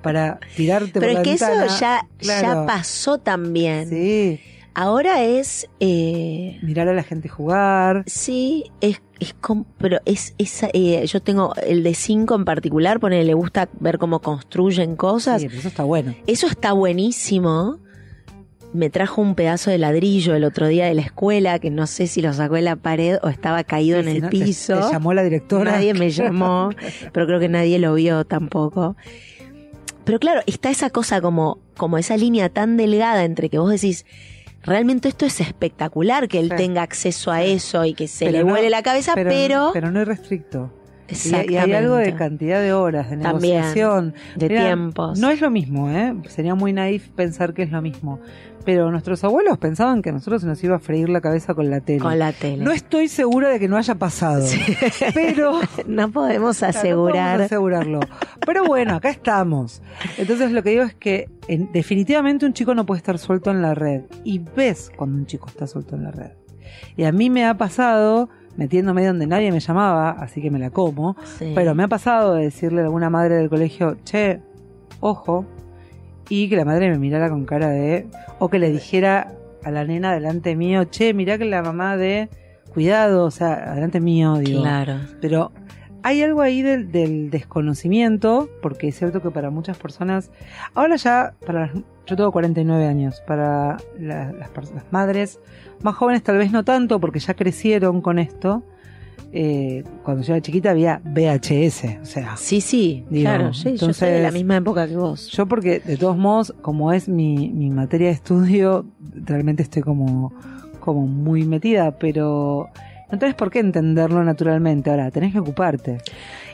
[0.03, 1.65] para tirarte Pero por es la que ventana.
[1.67, 2.47] eso ya, Claro.
[2.49, 3.89] ya pasó también.
[3.89, 4.41] Sí,
[4.75, 5.69] Ahora es...
[5.81, 8.05] Eh, mirar a la gente jugar.
[8.07, 9.35] Sí, es, es
[9.77, 13.99] pero es esa, eh, yo tengo el de 5 en particular, pone, le gusta ver
[13.99, 15.43] cómo construyen cosas.
[15.43, 16.15] Sí, pero eso está bueno.
[16.27, 17.79] Eso está buenísimo.
[18.73, 22.07] Me trajo un pedazo de ladrillo el otro día de la escuela, que no sé
[22.07, 24.39] si lo sacó de la pared o estaba caído Sí, en si el no, te-
[24.39, 24.87] piso.
[24.87, 25.73] Te, llamó la directora.
[25.73, 26.71] Nadie me llamó,
[27.13, 28.97] pero creo que nadie lo vio tampoco.
[30.05, 34.05] Pero claro, está esa cosa como, como esa línea tan delgada entre que vos decís,
[34.63, 36.57] realmente esto es espectacular que él Sí.
[36.57, 40.01] tenga acceso a eso y que se Pero le no- la cabeza, pero, Pero no
[40.01, 40.73] es restricto.
[41.49, 43.57] Y, hay algo de cantidad de horas, de También.
[43.57, 44.15] negociación.
[44.37, 45.19] de Mira, tiempos.
[45.19, 46.15] No es lo mismo, ¿eh?
[46.29, 48.21] Sería muy naif pensar que es lo mismo.
[48.65, 51.69] Pero nuestros abuelos pensaban que a nosotros se nos iba a freír la cabeza con
[51.69, 51.99] la tele.
[51.99, 52.63] con la tele.
[52.63, 54.47] No estoy segura de que no haya pasado.
[55.15, 55.59] Pero
[55.89, 57.25] no podemos Claro, no asegurar.
[57.33, 58.01] podemos asegurarlo.
[58.47, 59.83] Pero bueno, acá estamos.
[60.17, 63.63] Entonces lo que digo es que en- definitivamente un chico no puede estar suelto en
[63.63, 64.03] la red.
[64.23, 66.31] Y ves cuando un chico está suelto en la red.
[66.97, 70.71] Y a mí me ha pasado, metiéndome donde nadie me llamaba, así que me la
[70.71, 71.53] como, Sí.
[71.55, 74.41] pero me ha pasado de decirle a alguna madre del colegio, che,
[75.01, 75.45] ojo,
[76.29, 78.07] y que la madre me mirara con cara de,
[78.39, 79.33] o que le dijera
[79.65, 82.29] a la nena delante mío, che, mirá que la mamá de,
[82.73, 84.63] cuidado, o sea, adelante mío, digo.
[84.63, 84.97] claro.
[85.21, 85.53] Pero
[86.03, 90.31] hay algo ahí del, del desconocimiento, porque es cierto que para muchas personas,
[90.75, 91.71] ahora ya, para las-
[92.07, 94.51] yo tengo 49 años, para la- las,
[94.91, 95.39] madres
[95.83, 98.63] más jóvenes tal vez no tanto, porque ya crecieron con esto.
[99.35, 103.55] Eh, cuando yo era chiquita había VHS, o sea, Sí, sí, claro.
[103.55, 105.29] Sí, yo soy de la misma época que vos.
[105.31, 108.85] yo porque de todos modos, como es mi, mi materia de estudio,
[109.25, 110.35] realmente estoy como,
[110.81, 112.69] como muy metida, pero
[113.11, 115.99] no tenés por qué entenderlo naturalmente, ahora tenés que ocuparte.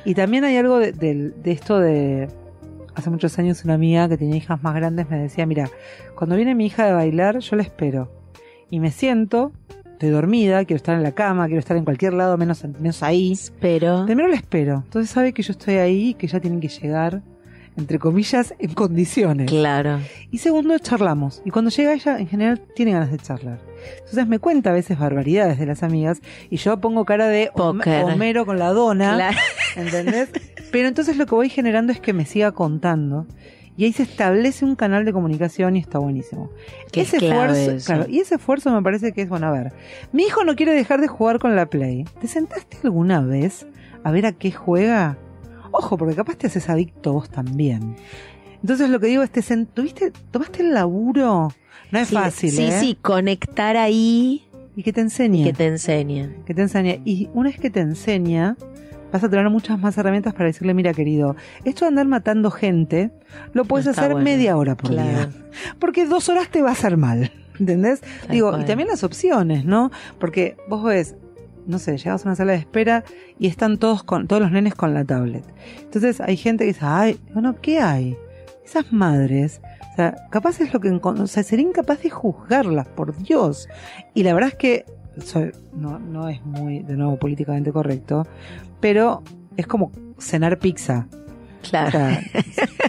[0.05, 2.29] Y también hay algo de esto de...
[2.99, 5.71] Hace muchos años una amiga que tenía hijas más grandes me decía, mira,
[6.17, 8.11] cuando viene mi hija de bailar, yo la espero.
[8.71, 9.53] Y me siento,
[9.85, 13.39] estoy dormida, quiero estar en la cama, quiero estar en cualquier lado, menos, menos ahí.
[13.61, 14.83] Pero Primero la espero.
[14.85, 17.23] Entonces sabe que yo estoy ahí, que ya tienen que llegar.
[17.79, 19.49] Entre comillas, en condiciones.
[19.49, 20.01] Claro.
[20.31, 21.41] Y segundo, charlamos.
[21.45, 23.61] Y cuando llega ella, en general, tiene ganas de charlar.
[23.99, 26.21] Entonces me cuenta a veces barbaridades de las amigas
[26.51, 28.05] y yo pongo cara de Póker.
[28.05, 29.15] Homero con la dona.
[29.15, 29.39] Claro.
[29.77, 30.31] ¿Entendés?
[30.73, 33.27] Pero entonces lo que voy generando es que me siga contando.
[33.77, 36.51] Y ahí se establece un canal de comunicación y está buenísimo.
[36.91, 39.47] Qué ese esfuerzo, claro, y ese esfuerzo me parece que es bueno.
[39.47, 39.73] A ver,
[40.11, 42.05] mi hijo no quiere dejar de jugar con la Play.
[42.21, 43.69] ¿Te sentaste alguna vez
[44.03, 45.17] a ver a qué juega?
[45.71, 47.97] Ojo, porque capaz te haces adicto vos también.
[48.61, 51.53] Entonces lo que digo es, te ¿tuviste, tomaste el laburo?
[51.91, 52.73] No es Sí, fácil, Sí, ¿eh?
[52.81, 54.45] sí, conectar ahí
[54.77, 55.41] Y que te enseñe.
[55.41, 56.37] y que te enseñen.
[56.45, 56.97] que te enseña.
[57.05, 58.57] Y una vez que te enseña,
[59.13, 63.11] vas a tener muchas más herramientas para decirle, mira querido, esto de andar matando gente,
[63.55, 64.25] lo puedes No hacer bueno.
[64.25, 65.09] media hora por Claro.
[65.09, 65.31] día.
[65.79, 67.31] Porque dos horas te va a hacer mal.
[67.59, 68.01] ¿Entendés?
[68.01, 68.63] Tal Digo, cual.
[68.63, 69.91] y también las opciones, ¿no?
[70.21, 71.17] Porque vos ves,
[71.69, 73.05] no sé, llegas a una sala de espera
[73.39, 75.45] y están todos con, todos los nenes con la tablet.
[75.83, 78.17] Entonces hay gente que dice, ay, bueno, ¿qué hay?
[78.65, 79.61] Esas madres,
[79.93, 83.69] o sea, capaz es lo que, o sea, sería incapaz de juzgarlas, por Dios.
[84.15, 84.85] Y la verdad es que,
[85.23, 88.27] soy, no, no es muy, de nuevo, políticamente correcto,
[88.81, 89.23] pero
[89.59, 91.07] es como cenar pizza.
[91.65, 91.91] O Claro.
[91.91, 92.21] sea,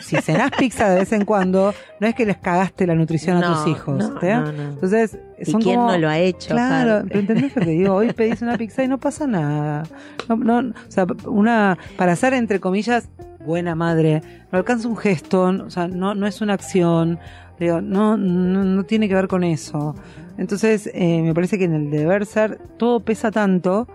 [0.01, 3.53] si cenás pizza de vez en cuando, no es que les cagaste la nutrición a
[3.53, 3.97] tus hijos.
[3.97, 4.33] no, ¿te?
[4.33, 4.61] no, no.
[4.69, 6.49] Entonces, ¿Y quién como- no lo ha hecho?
[6.51, 7.95] Claro, pero ¿entendés lo que digo?
[7.95, 9.83] Hoy pedís una pizza y no pasa nada.
[10.27, 13.09] No, o sea, una, para hacer entre comillas,
[13.45, 17.17] buena madre, no alcanza un gesto, o sea, no, no es una acción,
[17.59, 19.95] digo, no, no, no tiene que ver con eso.
[20.37, 23.87] Entonces, eh, me parece que en el deber ser todo pesa tanto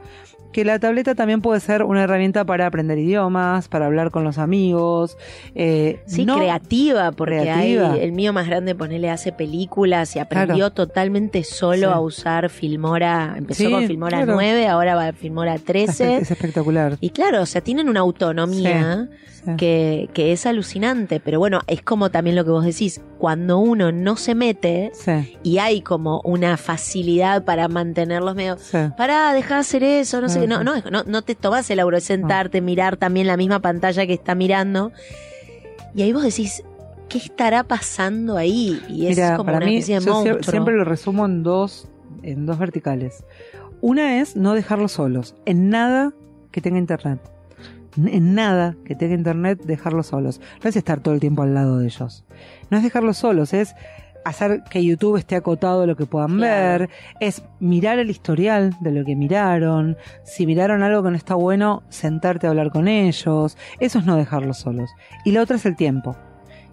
[0.54, 4.38] que la tableta también puede ser una herramienta para aprender idiomas, para hablar con los
[4.38, 5.18] amigos.
[5.56, 7.92] Eh, Sí, no- creativa, porque Creativa.
[7.94, 11.92] hay el mío más grande, ponele, hace películas y aprendió totalmente solo Sí.
[11.92, 13.34] a usar Filmora.
[13.36, 14.34] Empezó Sí, con Filmora claro.
[14.34, 16.18] 9, ahora va a Filmora 13.
[16.18, 16.98] Es espectacular.
[17.00, 19.08] Y claro, o sea, tienen una autonomía
[19.44, 19.50] Sí.
[19.58, 21.20] que, que es alucinante.
[21.20, 24.90] Pero bueno, es como también lo que vos decís, cuando uno no se mete
[25.42, 28.56] y hay como una facilidad para mantenerlos medio...
[28.58, 28.78] sí.
[28.96, 31.96] Pará, deja de hacer eso, no sé No, no, no, no te tomás el laburo
[31.96, 34.92] de sentarte, mirar también la misma pantalla que está mirando.
[35.94, 36.62] Y ahí vos decís,
[37.08, 38.82] ¿qué estará pasando ahí?
[38.88, 40.42] Y es Mira, como para una mí, especie de yo monstruo.
[40.42, 41.88] siempre lo resumo en dos,
[42.22, 43.24] en dos verticales.
[43.80, 46.12] Una es no dejarlos solos, en nada
[46.50, 47.20] que tenga internet.
[47.96, 50.40] En nada que tenga internet, dejarlos solos.
[50.62, 52.24] No es estar todo el tiempo al lado de ellos.
[52.70, 53.74] No es dejarlos solos, es
[54.24, 56.80] hacer que YouTube esté acotado a lo que puedan Claro.
[56.84, 61.34] ver, es mirar el historial de lo que miraron, si miraron algo que no está
[61.34, 64.90] bueno, sentarte a hablar con ellos, eso es no dejarlos solos.
[65.24, 66.16] Y la otra es el tiempo,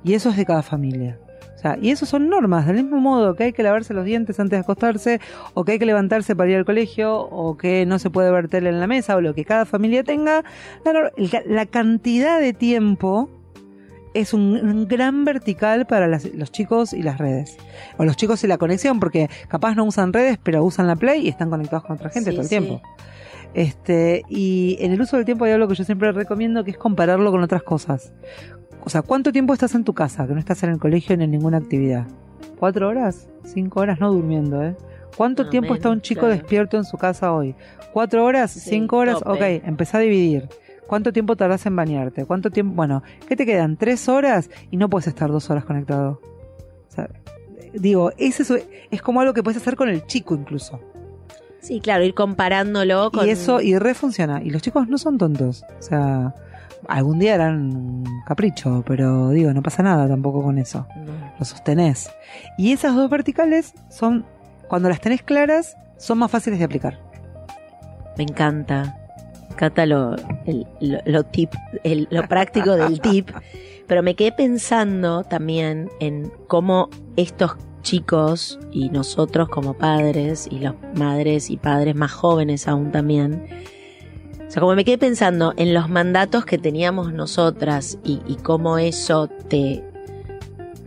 [0.04, 1.20] y eso es de cada familia.
[1.56, 4.40] O sea, y eso son normas, del mismo modo que hay que lavarse los dientes
[4.40, 5.20] antes de acostarse,
[5.54, 8.48] o que hay que levantarse para ir al colegio, o que no se puede ver
[8.48, 10.44] tele en la mesa, o lo que cada familia tenga,
[10.84, 11.12] la-
[11.46, 13.30] la cantidad de tiempo
[14.14, 17.58] es un, gran vertical para las- los chicos y las redes.
[17.98, 21.26] O los chicos y la conexión, porque capaz no usan redes, pero usan la Play
[21.26, 22.58] y están conectados con otra gente Sí, todo el sí.
[22.58, 22.82] tiempo.
[23.54, 26.78] Este, y en el uso del tiempo hay algo que yo siempre recomiendo que es
[26.78, 28.14] compararlo con otras cosas.
[28.84, 30.26] O sea, ¿cuánto tiempo estás en tu casa?
[30.26, 32.06] Que no estás en el colegio ni en ninguna actividad.
[32.58, 33.28] ¿Cuatro horas?
[33.44, 34.00] ¿Cinco horas?
[34.00, 34.76] No durmiendo, ¿eh?
[35.18, 36.36] ¿Cuánto No, tiempo está un chico claro.
[36.36, 37.54] despierto en su casa hoy?
[37.92, 38.52] ¿Cuatro horas?
[38.52, 39.20] Sí, ¿Cinco horas?
[39.20, 39.58] tope.
[39.58, 40.48] Ok, empezá a dividir.
[40.92, 42.26] ¿Cuánto tiempo tardás en bañarte?
[42.26, 42.76] ¿Cuánto tiempo?
[42.76, 43.78] Bueno, ¿qué te quedan?
[43.78, 44.50] ¿Tres horas?
[44.72, 46.20] Y no puedes estar dos horas conectado.
[46.90, 47.08] O sea,
[47.72, 50.82] digo, ese es, es como algo que puedes hacer con el chico incluso.
[51.62, 53.26] Sí, claro, ir comparándolo con...
[53.26, 54.44] Y eso, y re funciona.
[54.44, 55.64] Y los chicos no son tontos.
[55.80, 56.36] O sea,
[56.90, 60.88] algún día harán capricho, pero digo, no pasa nada tampoco con eso.
[60.98, 61.14] No.
[61.40, 62.12] Lo sostenés.
[62.58, 64.26] Y esas dos verticales son,
[64.68, 67.00] cuando las tenés claras, son más fáciles de aplicar.
[68.18, 68.98] Me encanta.
[70.46, 71.52] El- lo, lo tip,
[71.84, 73.30] el- lo práctico del tip.
[73.88, 80.76] Pero me quedé pensando también en cómo estos chicos y nosotros como padres y las
[80.96, 83.44] madres y padres más jóvenes aún también.
[84.48, 88.78] O sea, como me quedé pensando en los mandatos que teníamos nosotras y, y cómo
[88.78, 89.84] eso te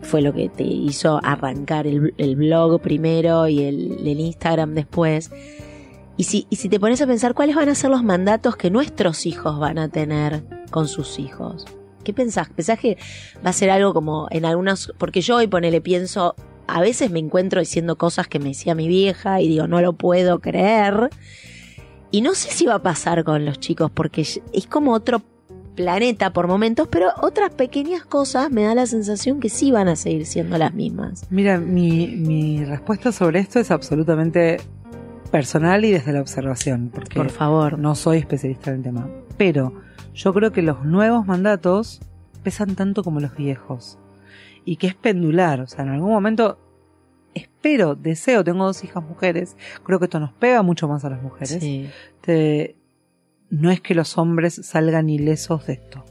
[0.02, 5.30] fue lo que te hizo arrancar el, el blog primero y el, el Instagram después.
[6.16, 8.70] Y si, y si te pones a pensar cuáles van a ser los mandatos que
[8.70, 11.66] nuestros hijos van a tener con sus hijos.
[12.04, 12.48] ¿Qué pensás?
[12.50, 12.98] ¿Pensás que
[13.44, 14.92] va a ser algo como en algunos...
[14.98, 16.36] Porque yo hoy ponele pienso,
[16.66, 19.94] a veces me encuentro diciendo cosas que me decía mi vieja y digo, no lo
[19.94, 21.10] puedo creer.
[22.10, 25.22] Y no sé si va a pasar con los chicos porque es como otro
[25.74, 29.96] planeta por momentos, pero otras pequeñas cosas me da la sensación que sí van a
[29.96, 31.26] seguir siendo las mismas.
[31.30, 34.58] Mira, mi, mi respuesta sobre esto es absolutamente
[35.38, 37.76] personal y desde la observación, porque Por favor.
[37.76, 39.10] no soy especialista en el tema.
[39.36, 39.72] Pero
[40.14, 42.00] yo creo que los nuevos mandatos
[42.44, 43.98] pesan tanto como los viejos.
[44.64, 46.60] Y que es pendular, o sea, en algún momento
[47.34, 51.20] espero, deseo, tengo dos hijas mujeres, creo que esto nos pega mucho más a las
[51.20, 51.58] mujeres.
[51.60, 51.90] Sí.
[52.20, 52.76] Te-
[53.50, 56.04] no es que los hombres salgan ilesos de esto,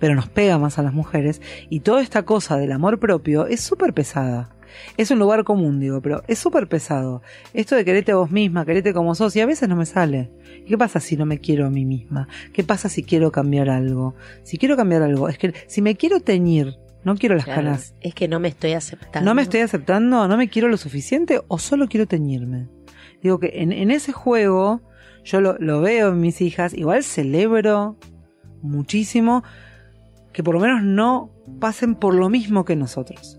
[0.00, 1.40] pero nos pega más a las mujeres
[1.70, 4.50] y toda esta cosa del amor propio es súper pesada.
[4.96, 7.22] Es un lugar común, digo, pero es súper pesado.
[7.54, 10.30] Esto de quererte a vos misma, quererte como sos, y a veces no me sale.
[10.64, 12.28] ¿Y qué pasa si no me quiero a mí misma?
[12.52, 14.14] ¿Qué pasa si quiero cambiar algo?
[14.42, 17.94] Si quiero cambiar algo, es que si me quiero teñir, no quiero las Claro, canas,
[18.00, 19.28] Es que no me estoy aceptando.
[19.28, 22.68] no me estoy aceptando, no me quiero lo suficiente o solo quiero teñirme.
[23.22, 24.82] Digo que en, en ese juego
[25.24, 27.96] yo lo, lo veo en mis hijas, igual celebro
[28.62, 29.42] muchísimo
[30.32, 33.37] que por lo menos no pasen por lo mismo que nosotros.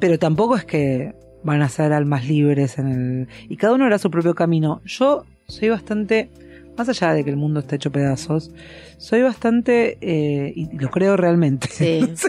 [0.00, 3.28] Pero tampoco es que van a ser almas libres en el...
[3.48, 4.80] Y cada uno hará su propio camino.
[4.84, 6.30] Yo soy bastante,
[6.76, 8.50] más allá de que el mundo está hecho pedazos,
[8.98, 11.68] soy bastante, eh, y lo creo realmente.
[11.70, 12.00] Sí.
[12.16, 12.28] Su-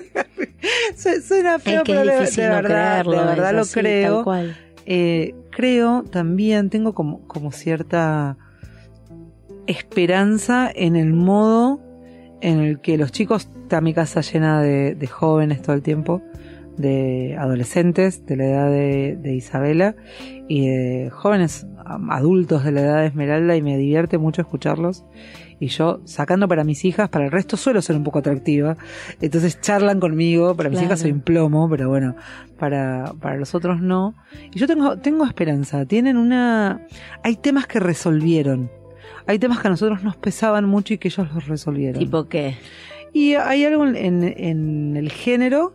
[1.22, 3.12] Suena feo, Es que pero es de- de, no verdad, creerlo.
[3.22, 4.24] de verdad lo así, creo.
[4.24, 4.58] Cual.
[4.86, 8.38] Eh, creo también, tengo como, como cierta
[9.68, 11.80] esperanza en el modo
[12.42, 16.22] en el que los chicos, está mi casa llena de, de jóvenes todo el tiempo,
[16.80, 19.96] de adolescentes de la edad de, de Isabela
[20.48, 21.68] y de jóvenes
[22.10, 25.06] adultos de la edad de Esmeralda y me divierte mucho escucharlos.
[25.62, 28.78] Y yo, sacando para mis hijas, para el resto suelo ser un poco atractiva.
[29.20, 30.88] Entonces charlan conmigo, para mis Claro.
[30.94, 32.16] hijas soy un plomo, pero bueno,
[32.58, 34.16] para, para los otros no.
[34.54, 35.86] Y yo tengo, tengo esperanza.
[35.86, 36.86] Tienen una.
[37.26, 38.72] Hay temas que resolvieron.
[39.28, 42.00] Hay temas que a nosotros nos pesaban mucho y que ellos los resolvieron.
[42.00, 42.56] ¿Tipo qué?
[43.12, 45.74] Y hay algo en- en el género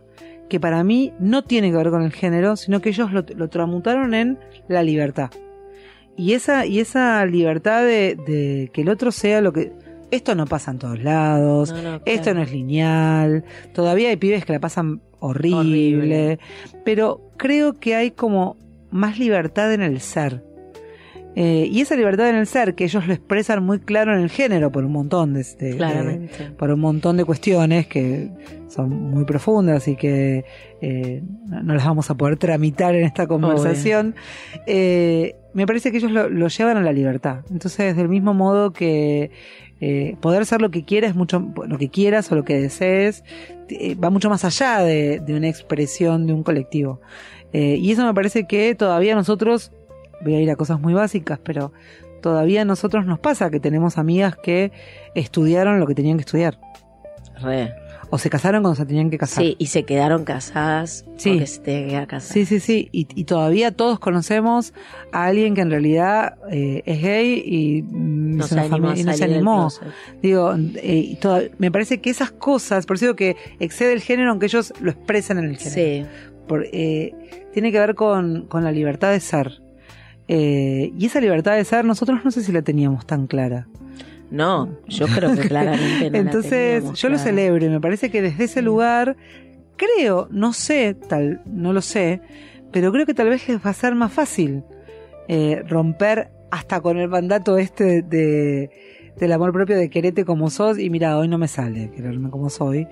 [0.49, 3.49] que para mí no tiene que ver con el género, sino que ellos lo, lo
[3.49, 4.37] tramutaron en
[4.67, 5.31] la libertad.
[6.17, 9.73] Y esa, y esa libertad de, de que el otro sea lo que...
[10.11, 12.37] Esto no pasa en todos lados, No, no, esto claro.
[12.39, 13.43] no es lineal,
[13.73, 16.39] todavía hay pibes que la pasan horrible, Horrible.
[16.85, 18.55] pero creo que hay como
[18.91, 20.43] más libertad en el ser.
[21.35, 24.29] Eh, y esa libertad en el ser, que ellos lo expresan muy claro en el
[24.29, 26.51] género por un montón de, de- de- Claramente.
[26.57, 28.29] por un montón de cuestiones que
[28.69, 30.45] son muy profundas y que
[30.81, 34.15] eh, no las vamos a poder tramitar en esta conversación,
[34.65, 37.39] eh, me parece que ellos lo, lo llevan a la libertad.
[37.51, 39.31] Entonces, del mismo modo que
[39.81, 43.23] eh, poder ser lo que quieras, mucho, lo que quieras o lo que desees,
[44.01, 47.01] va mucho más allá de, de una expresión de un colectivo.
[47.51, 49.71] Y eso me parece que todavía nosotros,
[50.23, 51.71] voy a ir a cosas muy básicas, pero
[52.21, 54.71] todavía a nosotros nos pasa que tenemos amigas que
[55.13, 56.59] estudiaron lo que tenían que estudiar.
[57.41, 57.73] Re.
[58.11, 59.43] O se casaron cuando se tenían que casar.
[59.43, 61.31] Sí, y se quedaron casadas Sí.
[61.31, 62.33] porque se tenían que quedar casadas.
[62.33, 62.87] Sí, sí, sí.
[62.91, 64.73] Y, y todavía todos conocemos
[65.11, 69.23] a alguien que en realidad eh, es gay y No se animó y no se
[69.23, 69.69] animó.
[70.21, 74.29] Digo, eh, toda- me parece que esas cosas, por eso digo que excede el género
[74.29, 76.05] aunque ellos lo expresan en el género.
[76.05, 76.35] Sí.
[76.47, 77.11] Por- eh,
[77.53, 79.61] tiene que ver con, con la libertad de ser.
[80.27, 83.67] Eh, y esa libertad de ser nosotros no sé si la teníamos tan clara.
[84.31, 88.45] No, yo creo que claramente no Entonces, yo lo celebro y me parece que desde
[88.45, 89.15] ese lugar,
[89.77, 92.21] creo, no sé, tal, no lo sé,
[92.71, 94.63] pero creo que tal vez va a ser más fácil
[95.27, 98.71] eh, romper hasta con el mandato este de, de-
[99.17, 102.49] del amor propio de quererte como sos y mira, hoy no me sale quererme como
[102.49, 102.87] soy.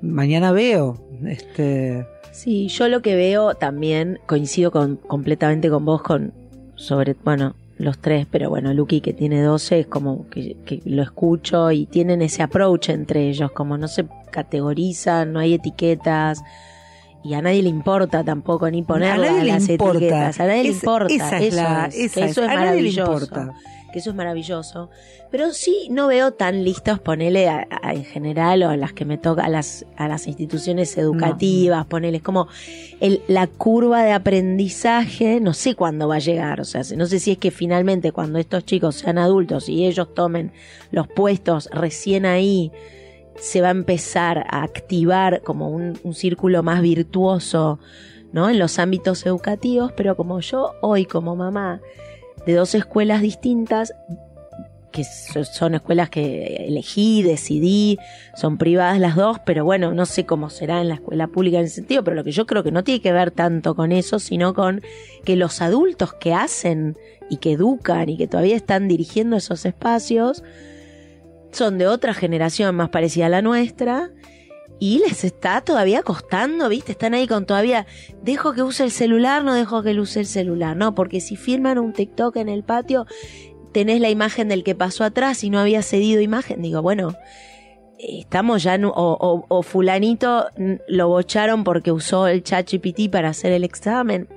[0.00, 6.32] Mañana veo, este, Sí, yo lo que veo también coincido con, completamente con vos con
[6.78, 11.02] sobre, bueno, los tres, pero bueno, Lucky que tiene 12 es como que, que lo
[11.02, 16.42] escucho y tienen ese approach entre ellos, como no se categorizan, no hay etiquetas
[17.24, 19.98] y a nadie le importa tampoco ni ponerle las importa.
[19.98, 21.14] etiquetas, a nadie le importa.
[21.14, 23.52] esa es eso la- es, esa que es, eso es a nadie le maravilloso importa.
[23.92, 24.90] Que eso es maravilloso.
[25.30, 29.04] Pero sí no veo tan listos ponele a- a- en general o a las que
[29.04, 32.48] me toca, a las, a las instituciones educativas, ponele, es como
[33.00, 37.18] el, la curva de aprendizaje, no sé cuándo va a llegar, o sea, no sé
[37.20, 40.52] si es que finalmente cuando estos chicos sean adultos y ellos tomen
[40.90, 42.72] los puestos recién ahí,
[43.36, 47.78] se va a empezar a activar como un, un círculo más virtuoso,
[48.32, 48.50] ¿no?
[48.50, 51.80] En los ámbitos educativos, pero como yo hoy como mamá
[52.46, 53.92] de dos escuelas distintas,
[54.90, 57.98] que so- son escuelas que elegí, decidí,
[58.34, 61.66] son privadas las dos, pero bueno, no sé cómo será en la escuela pública en
[61.66, 64.18] ese sentido, pero lo que yo creo que no tiene que ver tanto con eso,
[64.18, 64.80] sino con
[65.24, 66.96] que los adultos que hacen
[67.28, 70.42] y que educan y que todavía están dirigiendo esos espacios
[71.52, 74.10] son de otra generación más parecida a la nuestra
[74.80, 76.92] y les está todavía costando, ¿viste?
[76.92, 77.86] Están ahí con todavía,
[78.22, 81.34] dejo que use el celular, no dejo que él use el celular, no, porque si
[81.36, 83.06] firman un TikTok en el patio,
[83.72, 86.62] tenés la imagen del que pasó atrás y no había cedido imagen.
[86.62, 87.14] Digo, bueno,
[87.98, 90.46] estamos ya, en- o, o- o fulanito
[90.86, 94.28] lo bocharon porque usó el chat GPT para hacer el examen.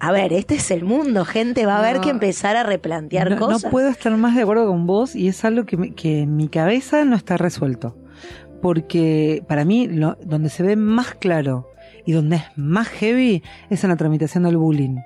[0.00, 3.36] A ver, este es el mundo, gente, va a haber que empezar a replantear no,
[3.36, 3.68] no cosas.
[3.72, 7.04] puedo estar más de acuerdo con vos y es algo que, que en mi cabeza
[7.04, 7.96] no está resuelto.
[8.60, 11.68] Porque para mí, lo- donde se ve más claro
[12.04, 14.96] y donde es más heavy es en la tramitación del bullying.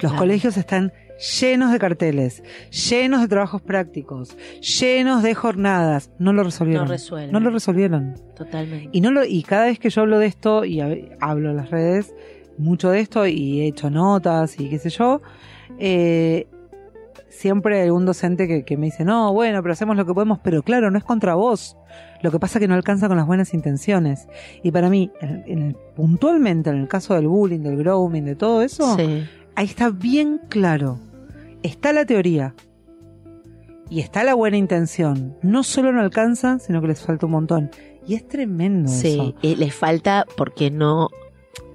[0.00, 0.16] Los Claro.
[0.18, 0.92] colegios están
[1.40, 4.36] llenos de carteles, llenos de trabajos prácticos,
[4.80, 6.10] llenos de jornadas.
[6.18, 6.86] No lo resolvieron.
[6.86, 7.32] No resuelven.
[7.32, 8.14] No lo resolvieron.
[8.34, 8.88] Totalmente.
[8.92, 11.56] Y no lo, y cada vez que yo hablo de esto y hab- hablo en
[11.56, 12.14] las redes
[12.56, 15.20] mucho de esto y he hecho notas y qué sé yo,
[15.78, 16.46] eh,
[17.28, 20.38] siempre hay algún docente que, que me dice, no, bueno, pero hacemos lo que podemos,
[20.42, 21.76] pero claro, no es contra vos.
[22.22, 24.26] Lo que pasa es que no alcanza con las buenas intenciones.
[24.62, 28.36] Y para mí, en- en el- puntualmente en el caso del bullying, del grooming, de
[28.36, 29.24] todo eso, Sí.
[29.54, 30.98] ahí está bien claro.
[31.62, 32.54] Está la teoría
[33.88, 35.36] y está la buena intención.
[35.42, 37.70] No solo no alcanza, sino que les falta un montón.
[38.06, 39.56] Y es tremendo Sí, eso.
[39.58, 41.08] les falta porque no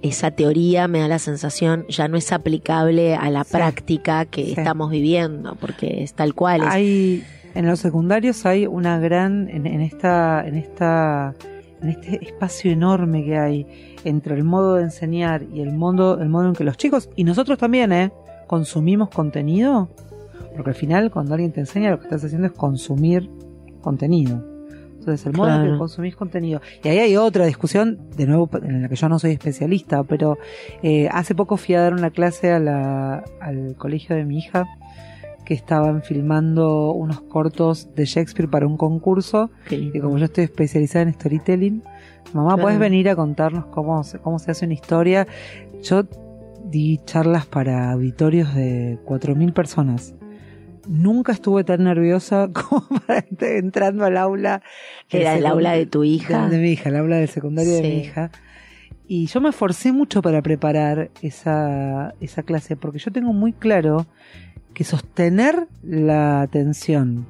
[0.02, 3.52] esa teoría me da la sensación ya no es aplicable a la Sí.
[3.54, 4.54] práctica que Sí.
[4.58, 7.24] estamos viviendo porque es tal cual es- Hay
[7.56, 11.34] en los secundarios hay una gran en, en esta en esta
[11.82, 13.68] en este espacio enorme que hay
[14.04, 17.24] entre el modo de enseñar y el modo el modo en que los chicos y
[17.24, 18.12] nosotros también, eh,
[18.48, 19.90] consumimos contenido,
[20.56, 23.30] porque al final cuando alguien te enseña lo que estás haciendo es consumir
[23.82, 24.44] contenido.
[25.00, 26.62] Entonces, el modo en que consumís contenido.
[26.84, 30.38] Y ahí hay otra discusión, de nuevo, en la que yo no soy especialista, pero
[30.82, 34.66] eh, hace poco fui a dar una clase a la- al colegio de mi hija
[35.46, 41.04] que estaban filmando unos cortos de Shakespeare para un concurso y como yo estoy especializada
[41.04, 41.84] en storytelling,
[42.34, 42.62] mamá, Claro.
[42.64, 45.28] ¿puedes venir a contarnos cómo se, cómo se hace una historia?
[45.84, 46.04] Yo
[46.66, 50.16] di charlas para auditorios de 4.000 personas.
[50.88, 54.62] Nunca estuve tan nerviosa como para entrando al aula.
[55.10, 56.50] Era el aula de tu hija.
[56.50, 58.32] De, mi hija, el aula del secundario de mi hija.
[59.08, 64.08] Y yo me esforcé mucho para preparar esa, esa clase, porque yo tengo muy claro
[64.76, 67.26] que sostener la atención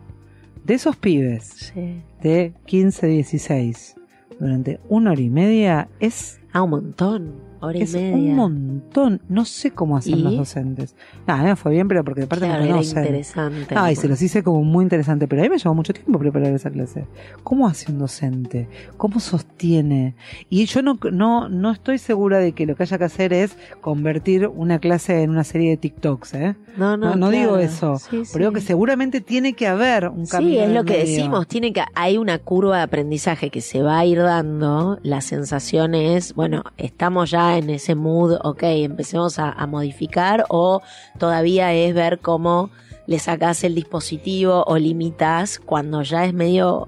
[0.66, 2.02] de esos pibes Sí.
[2.22, 3.96] de 15, 16
[4.40, 7.34] durante una hora y media es, Ah, un montón.
[7.62, 8.16] Hora es media.
[8.16, 9.22] un montón.
[9.30, 10.22] No sé cómo hacen ¿Y?
[10.22, 10.96] los docentes.
[11.28, 13.00] No, a mí me fue bien, pero porque de parte Claro, me era conocen.
[13.04, 13.76] interesante.
[13.78, 16.20] Ah, y se los hice como muy interesante, pero a mí me llevó mucho tiempo
[16.20, 17.06] preparar esa clase.
[17.44, 18.68] ¿Cómo hace un docente?
[18.98, 20.16] ¿Cómo sostiene?
[20.50, 23.58] Y yo no, no, no estoy segura de que lo que haya que hacer es
[23.82, 26.56] convertir una clase en una serie de TikToks, ¿eh?
[26.78, 27.98] No, no, No, no digo eso.
[27.98, 30.52] Sí, Pero digo que seguramente tiene que haber un camino.
[30.52, 31.06] Sí, es lo que medio.
[31.06, 35.22] decimos, tiene que hay una curva de aprendizaje que se va a ir dando, la
[35.22, 40.82] sensación es, bueno, estamos ya en ese mood, ok, empecemos a, a modificar o
[41.20, 42.70] todavía es ver cómo
[43.08, 46.88] le sacás el dispositivo o limitas cuando ya es medio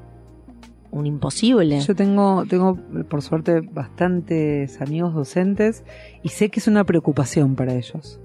[0.90, 1.80] un imposible.
[1.82, 2.78] Yo tengo, tengo,
[3.10, 5.84] por suerte, bastantes amigos docentes
[6.24, 8.20] y sé que es una preocupación para ellos.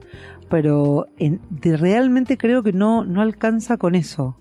[0.48, 4.38] Pero en- realmente creo que no, no alcanza con eso.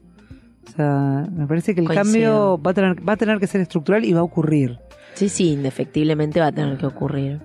[0.68, 2.04] O sea, me parece que el Coincido.
[2.06, 4.80] cambio va a, tener, va a tener que ser estructural y va a ocurrir.
[5.14, 7.40] Sí, sí, indefectiblemente va a tener que ocurrir.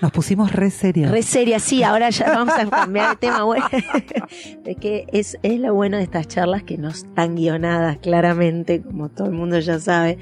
[0.00, 1.10] Nos pusimos re serias.
[1.10, 3.44] Re seria, sí, ahora ya vamos a cambiar de tema.
[3.44, 3.66] Bueno,
[4.64, 9.08] es que es, es lo bueno de estas charlas que no están guionadas claramente, como
[9.08, 10.18] todo el mundo ya sabe,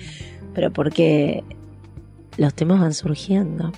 [0.55, 1.45] pero porque
[2.37, 3.73] los temas van surgiendo.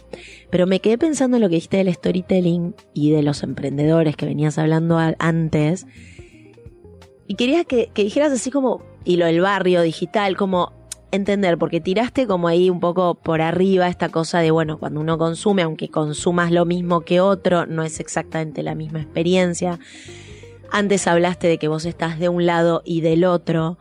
[0.50, 4.26] Pero me quedé pensando en lo que dijiste del storytelling y de los emprendedores que
[4.26, 5.86] venías hablando antes.
[7.26, 10.72] Y quería que, que dijeras así como, y lo del barrio digital, como
[11.12, 15.18] entender, porque tiraste como ahí un poco por arriba esta cosa de, bueno, cuando uno
[15.18, 19.78] consume, aunque consumas lo mismo que otro, no es exactamente la misma experiencia.
[20.70, 23.78] Antes hablaste de que vos estás de un lado y del otro.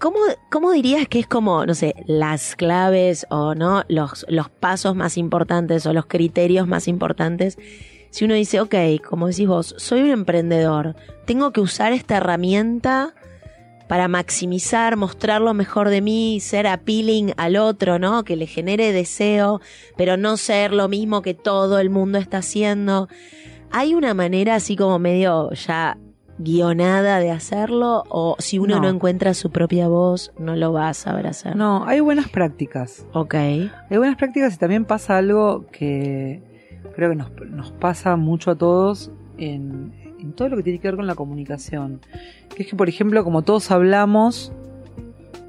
[0.00, 0.18] ¿Cómo,
[0.50, 5.16] cómo dirías que es como, no sé, las claves o no, los, los pasos más
[5.16, 7.56] importantes o los criterios más importantes?
[8.10, 8.74] Si uno dice, ok,
[9.08, 10.96] como decís vos, soy un emprendedor,
[11.26, 13.14] tengo que usar esta herramienta
[13.90, 18.22] para maximizar, mostrar lo mejor de mí, ser appealing al otro, ¿no?
[18.22, 19.60] Que le genere deseo,
[19.96, 23.08] pero no ser lo mismo que todo el mundo está haciendo.
[23.72, 25.98] Hay una manera así como medio ya
[26.38, 28.88] guionada de hacerlo o si uno no, No.
[28.90, 31.56] encuentra su propia voz no lo va a saber hacer.
[31.56, 33.04] No, hay buenas prácticas.
[33.12, 33.34] Ok.
[33.34, 36.40] Hay buenas prácticas y también pasa algo que
[36.94, 40.88] creo que nos, nos pasa mucho a todos en, en todo lo que tiene que
[40.88, 42.00] ver con la comunicación.
[42.54, 44.52] Que es que, por ejemplo, como todos hablamos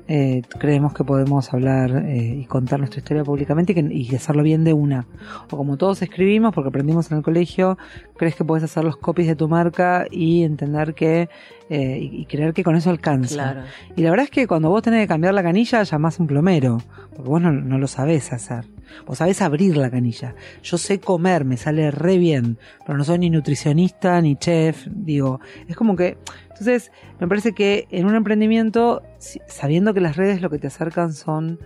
[0.08, 4.44] eh, creemos que podemos hablar eh, y contar nuestra historia públicamente y, que- y hacerlo
[4.44, 5.08] bien de una.
[5.50, 7.78] O como todos escribimos, porque aprendimos en el colegio,
[8.18, 11.30] crees que puedes hacer los copies de tu marca y entender que,
[11.70, 13.36] eh, y, y creer que con eso alcanza.
[13.36, 13.62] Claro.
[13.96, 16.28] Y la verdad es que cuando vos tenés que cambiar la canilla, llamás a un
[16.28, 16.80] plomero,
[17.16, 18.66] porque vos no, no lo sabés hacer.
[19.06, 20.36] Vos sabés abrir la canilla.
[20.64, 24.88] Yo sé comer, me sale re bien, pero no soy ni nutricionista ni chef.
[24.90, 26.18] Digo, es como que.
[26.50, 29.02] Entonces, me parece que en un emprendimiento,
[29.48, 31.60] sabiendo que las redes lo que te acercan son,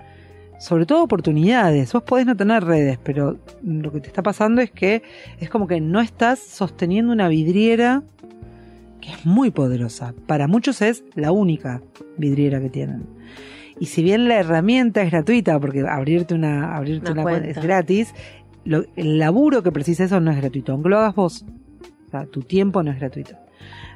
[0.57, 1.91] sobre todo, oportunidades.
[1.91, 5.03] Vos podés no tener redes, pero lo que te está pasando es que
[5.39, 8.03] es como que no estás sosteniendo una vidriera
[9.01, 10.13] que es muy poderosa.
[10.27, 11.81] Para muchos es la única
[12.17, 13.05] vidriera que tienen.
[13.79, 17.61] Y si bien la herramienta es gratuita, porque abrirte una, abrirte Una una, cuenta es
[17.61, 18.13] gratis,
[18.63, 21.45] lo- el laburo que precisa eso no es gratuito, aunque lo hagas vos.
[22.07, 23.35] O sea, tu tiempo no es gratuito.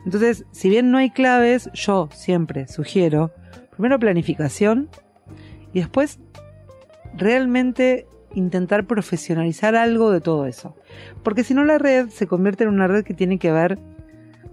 [0.06, 3.32] Entonces, si bien no hay claves, yo siempre sugiero,
[3.72, 4.90] primero planificación
[5.74, 6.20] y después
[7.18, 10.76] realmente intentar profesionalizar algo de todo eso.
[11.24, 13.80] Porque si no la red se convierte en una red que tiene que ver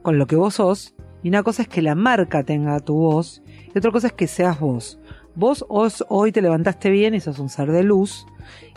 [0.03, 0.95] con lo que vos sos.
[1.23, 3.43] Y una cosa es que la marca tenga tu voz
[3.75, 5.01] y otra cosa es que seas vos.
[5.37, 8.27] Vos os- hoy te levantaste bien y sos un ser de luz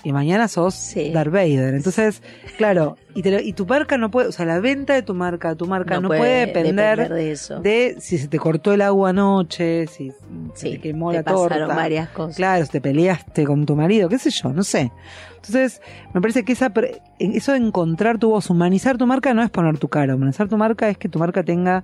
[0.03, 1.11] y mañana sos Sí.
[1.11, 1.73] Darth Vader.
[1.73, 2.21] Entonces,
[2.57, 5.55] claro, y, te y tu marca no puede, o sea, la venta de tu marca,
[5.55, 7.59] tu marca no, puede, depender, de eso.
[7.61, 10.15] de si se te cortó el agua anoche, si se
[10.53, 11.75] sí, te quemó te la pasaron torta.
[11.75, 12.35] varias cosas.
[12.37, 14.91] Claro, si te peleaste con tu marido, qué sé yo, no sé.
[15.35, 15.81] Entonces,
[16.13, 16.71] me parece que esa,
[17.19, 20.57] eso de encontrar tu voz, humanizar tu marca no es poner tu cara, humanizar tu
[20.57, 21.83] marca es que tu marca tenga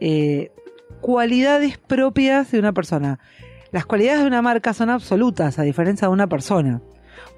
[0.00, 0.50] eh,
[1.00, 3.18] cualidades propias de una persona.
[3.72, 6.80] Las cualidades de una marca son absolutas, a diferencia de una persona.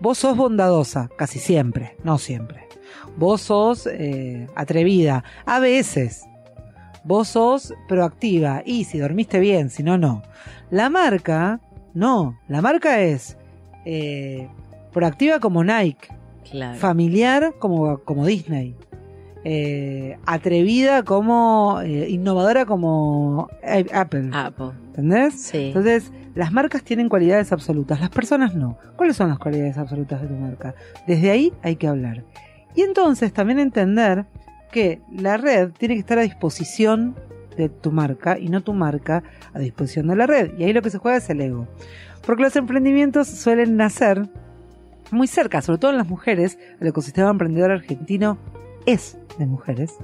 [0.01, 2.67] Vos sos bondadosa, casi siempre, no siempre.
[3.17, 6.25] Vos sos eh, atrevida, a veces.
[7.05, 10.23] Vos sos proactiva, y si dormiste bien, si no, no.
[10.71, 11.61] La marca,
[11.93, 12.39] no.
[12.49, 13.37] La marca es
[13.85, 14.49] eh,
[14.93, 16.09] proactiva como Nike,
[16.51, 16.79] Claro.
[16.79, 18.75] familiar como, como Disney,
[19.45, 23.49] eh, atrevida como, eh, innovadora como
[23.93, 24.31] Apple.
[24.33, 24.71] Apple.
[24.89, 25.35] ¿Entendés?
[25.41, 25.67] Sí.
[25.69, 28.77] Entonces, las marcas tienen cualidades absolutas, las personas no.
[28.97, 30.75] ¿Cuáles son las cualidades absolutas de tu marca?
[31.07, 32.25] Desde ahí hay que hablar.
[32.75, 34.27] Y entonces también entender
[34.73, 37.15] que la red tiene que estar a disposición
[37.57, 39.23] de tu marca y no tu marca
[39.53, 40.59] a disposición de la red.
[40.59, 41.69] Y ahí lo que se juega es el ego.
[42.27, 44.29] Porque los emprendimientos suelen nacer
[45.13, 46.59] muy cerca, sobre todo en las mujeres.
[46.81, 48.39] El ecosistema emprendedor argentino
[48.87, 49.95] es de mujeres.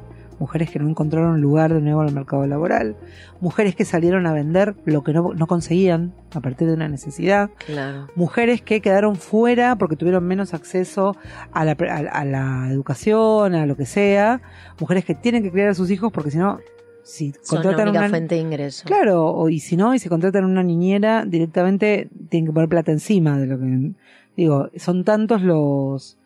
[0.41, 2.97] Mujeres que no encontraron lugar de nuevo en el mercado laboral.
[3.41, 7.51] Mujeres que salieron a vender lo que no, no conseguían a partir de una necesidad.
[7.67, 8.09] Claro.
[8.17, 11.15] Mujeres que quedaron fuera porque tuvieron menos acceso
[11.53, 14.41] a la, a, a la educación, a lo que sea.
[14.81, 16.59] Mujeres que tienen que criar a sus hijos porque si no,
[17.03, 18.85] si contratan una, fuente de ingreso.
[18.87, 22.93] Claro, o, y si no, y si contratan una niñera, directamente tienen que poner plata
[22.93, 23.93] encima de lo que.
[24.37, 26.17] Digo, son tantos los.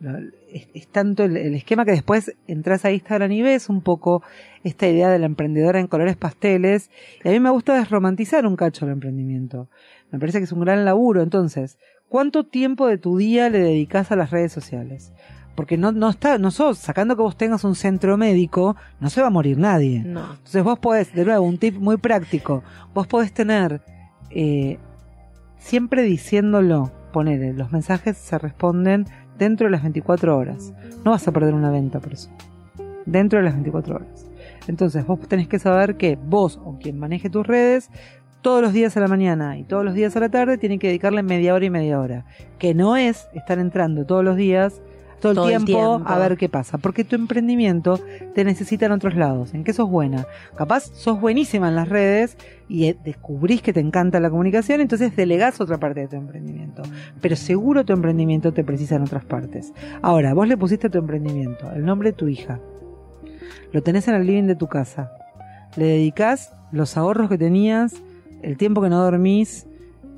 [0.00, 0.18] lo-
[0.52, 4.22] es, es tanto el, el esquema que después entras a Instagram y ves un poco
[4.64, 6.90] esta idea de la emprendedora en colores pasteles.
[7.24, 9.68] Y a mí me gusta desromantizar un cacho el emprendimiento.
[10.10, 11.22] Me parece que es un gran laburo.
[11.22, 11.78] Entonces,
[12.08, 15.12] ¿cuánto tiempo de tu día le dedicas a las redes sociales?
[15.54, 19.20] Porque no, no está, no sos, sacando que vos tengas un centro médico, no se
[19.20, 20.02] va a morir nadie.
[20.04, 20.32] No.
[20.32, 22.62] Entonces vos podés, de nuevo, un tip muy práctico,
[22.94, 23.82] vos podés tener
[24.30, 24.78] eh,
[25.58, 29.06] siempre diciéndolo, poner los mensajes se responden
[29.40, 30.72] dentro de las 24 horas.
[31.04, 32.30] No vas a perder una venta por eso.
[33.06, 34.26] Dentro de las 24 horas.
[34.68, 37.90] Entonces vos tenés que saber que vos o quien maneje tus redes,
[38.42, 40.88] todos los días a la mañana y todos los días a la tarde, tienen que
[40.88, 42.26] dedicarle media hora y media hora.
[42.58, 44.80] Que no es estar entrando todos los días,
[45.20, 46.08] todo el, Todo el tiempo, tiempo.
[46.08, 46.78] a ver qué pasa.
[46.78, 48.00] Porque tu emprendimiento
[48.34, 49.54] te necesita en otros lados.
[49.54, 50.26] ¿En qué sos buena?
[50.56, 52.36] Capaz sos buenísima en las redes
[52.68, 56.82] y eh, descubrís que te encanta la comunicación, entonces delegás otra parte de tu emprendimiento.
[57.20, 59.72] Pero seguro tu emprendimiento te precisa en otras partes.
[60.02, 62.60] Ahora, vos le pusiste a tu emprendimiento el nombre de tu hija.
[63.72, 65.12] Lo tenés en el living de tu casa.
[65.76, 67.94] Le dedicás los ahorros que tenías,
[68.42, 69.66] el tiempo que no dormís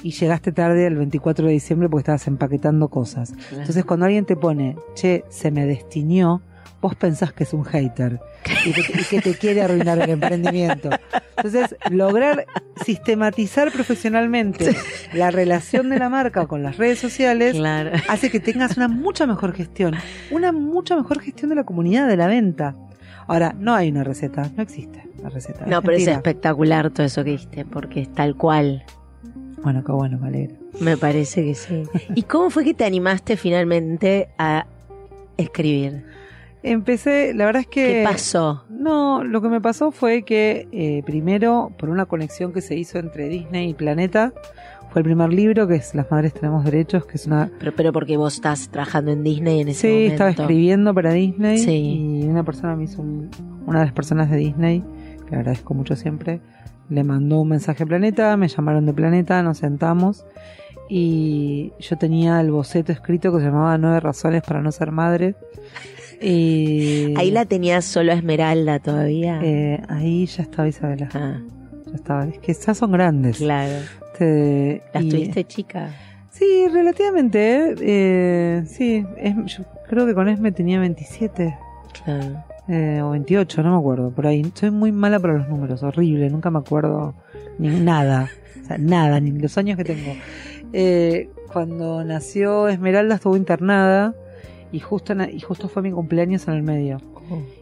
[0.02, 3.32] y llegaste tarde el 24 de diciembre porque estabas empaquetando cosas.
[3.52, 6.42] Entonces cuando alguien te pone, che, se me destiñó,
[6.80, 8.20] vos pensás que es un hater
[8.66, 10.90] y que, y que te quiere arruinar el emprendimiento.
[11.36, 12.44] Entonces, lograr
[12.84, 14.74] sistematizar profesionalmente
[15.12, 17.92] la relación de la marca con las redes sociales Claro.
[18.08, 19.94] hace que tengas una mucha mejor gestión,
[20.30, 22.74] una mucha mejor gestión de la comunidad, de la venta.
[23.28, 25.64] Ahora, no hay una receta, no existe una receta.
[25.66, 28.84] No, pero es espectacular todo eso que dijiste, porque es tal cual.
[29.62, 30.56] Bueno, qué bueno, me alegra.
[30.80, 31.84] Me parece que sí.
[32.14, 34.66] ¿Y cómo fue que te animaste finalmente a
[35.36, 36.04] escribir?
[36.64, 37.86] Empecé, la verdad es que...
[37.86, 38.64] ¿Qué pasó?
[38.70, 42.98] No, lo que me pasó fue que eh, primero, por una conexión que se hizo
[42.98, 44.32] entre Disney y Planeta,
[44.92, 47.50] fue el primer libro, que es Las Madres Tenemos Derechos, que es una...
[47.58, 50.12] Pero, pero porque vos estás trabajando en Disney en ese Sí, momento.
[50.12, 52.20] estaba escribiendo para Disney Sí.
[52.22, 53.28] y una persona me hizo un-
[53.66, 54.84] una de las personas de Disney,
[55.28, 56.40] que agradezco mucho siempre,
[56.92, 60.24] le mandó un mensaje a Planeta, me llamaron de Planeta, nos sentamos
[60.88, 65.34] y yo tenía el boceto escrito que se llamaba Nueve razones para no ser madre.
[66.20, 69.40] Y Ahí la tenías solo Esmeralda todavía.
[69.42, 71.40] eh, ahí ya estaba Isabela, ah,
[71.86, 73.38] ya estaba, es que ya son grandes.
[73.38, 73.72] claro.
[74.94, 75.88] ¿Las y- tuviste chica?
[76.30, 77.38] Sí, relativamente,
[77.70, 77.74] ¿eh?
[77.80, 81.56] Eh, sí, es- yo creo que con Esme tenía 27.
[82.04, 82.44] Claro.
[82.74, 84.50] Eh, o 28, no me acuerdo, por ahí.
[84.54, 87.14] Soy muy mala para los números, horrible, nunca me acuerdo
[87.58, 88.30] ni nada,
[88.62, 90.14] o sea, nada, ni los años que tengo.
[90.72, 94.14] Eh, cuando nació Esmeralda estuvo internada
[94.72, 96.98] y justo, y justo fue mi cumpleaños en el medio.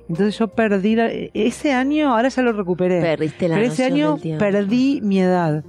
[0.08, 4.16] Entonces yo perdí, la- ese año, ahora ya lo recuperé, Perdiste la pero ese año
[4.38, 5.64] perdí mi edad.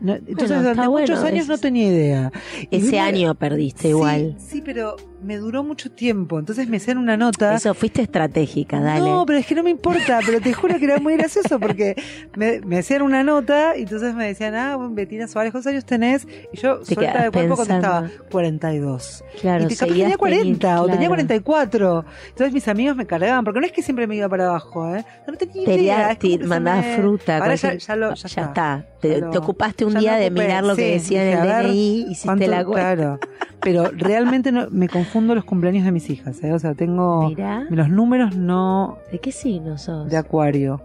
[0.00, 2.32] No, entonces durante muchos bueno, años es- no tenía idea.
[2.70, 4.34] Ese año perdiste Sí, igual.
[4.38, 6.38] Sí, pero me duró mucho tiempo.
[6.38, 7.54] Entonces me hacían una nota.
[7.54, 9.00] Eso, fuiste estratégica, dale.
[9.08, 11.94] No, pero es que no me importa, pero te juro que era muy gracioso porque
[12.36, 15.84] me, me hacían una nota y entonces me decían, ah, bueno, Betina Suárez, ¿cuántos años
[15.84, 16.26] tenés?
[16.52, 19.24] Y yo, Te suelta de cuerpo, contestaba, 42.
[19.40, 21.10] claro, y te, capaz tenía 40 teniendo- o tenía claro.
[21.10, 22.04] 44.
[22.30, 25.04] Entonces mis amigos me cargaban, porque no es que siempre me iba para abajo, ¿eh?
[25.26, 26.14] No tenía Te, idea.
[26.18, 27.38] te me- fruta.
[27.38, 28.86] Ahora ya, ya, lo, ya, está.
[29.00, 32.02] Te, Ya te ocupaste un ya día de mirar lo que decía en el DNI,
[32.10, 32.94] hiciste ¿Cuánto- la cuenta.
[32.96, 33.20] Claro,
[33.62, 36.52] pero realmente no, me confundo los cumpleaños de mis hijas, ¿eh?
[36.52, 40.08] O sea, tengo Mirá, los números no ¿de qué signo sos?
[40.08, 40.82] de acuario.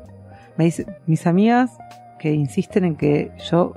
[0.57, 1.71] Me dice, mis amigas
[2.19, 3.73] que insisten en que yo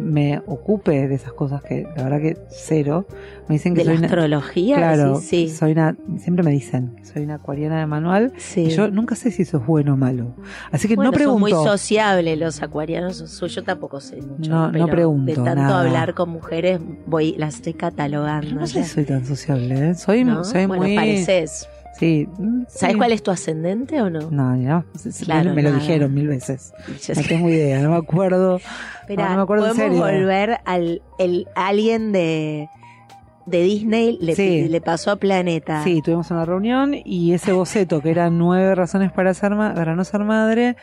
[0.00, 3.06] me ocupe de esas cosas que la verdad que cero,
[3.48, 4.76] me dicen que ¿De la soy una, astrología?
[4.76, 5.50] claro, sí, sí.
[5.50, 8.62] soy una, siempre me dicen que soy una acuariana de manual sí.
[8.62, 10.34] y yo nunca sé si eso es bueno o malo.
[10.72, 11.48] Así que Bueno, no pregunto.
[11.48, 13.40] Son muy sociables los acuarianos.
[13.40, 14.50] Yo tampoco sé mucho.
[14.50, 15.80] No, no pregunto De tanto nada.
[15.80, 18.60] hablar con mujeres, voy, las estoy catalogando.
[18.60, 19.94] No sé si soy tan sociable, ¿eh?
[19.94, 20.44] Soy, ¿No?
[20.44, 20.96] soy bueno, muy...
[20.96, 21.68] pareces.
[21.98, 22.28] Sí.
[22.68, 22.98] ¿Sabes sí.
[22.98, 24.30] cuál es tu ascendente o no?
[24.30, 24.84] No, ya,
[25.24, 26.72] Claro, me lo dijeron mil veces.
[27.02, 27.28] Yo No sé.
[27.28, 28.56] tengo idea, no me acuerdo.
[29.02, 30.20] Espera, no me acuerdo en podemos serio.
[30.22, 32.68] volver al el alguien de
[33.46, 34.68] de Disney le, Sí.
[34.68, 35.82] le pasó a Planeta.
[35.82, 40.04] Sí, tuvimos una reunión y ese boceto, que eran nueve razones para, ser para no
[40.04, 40.76] ser madre,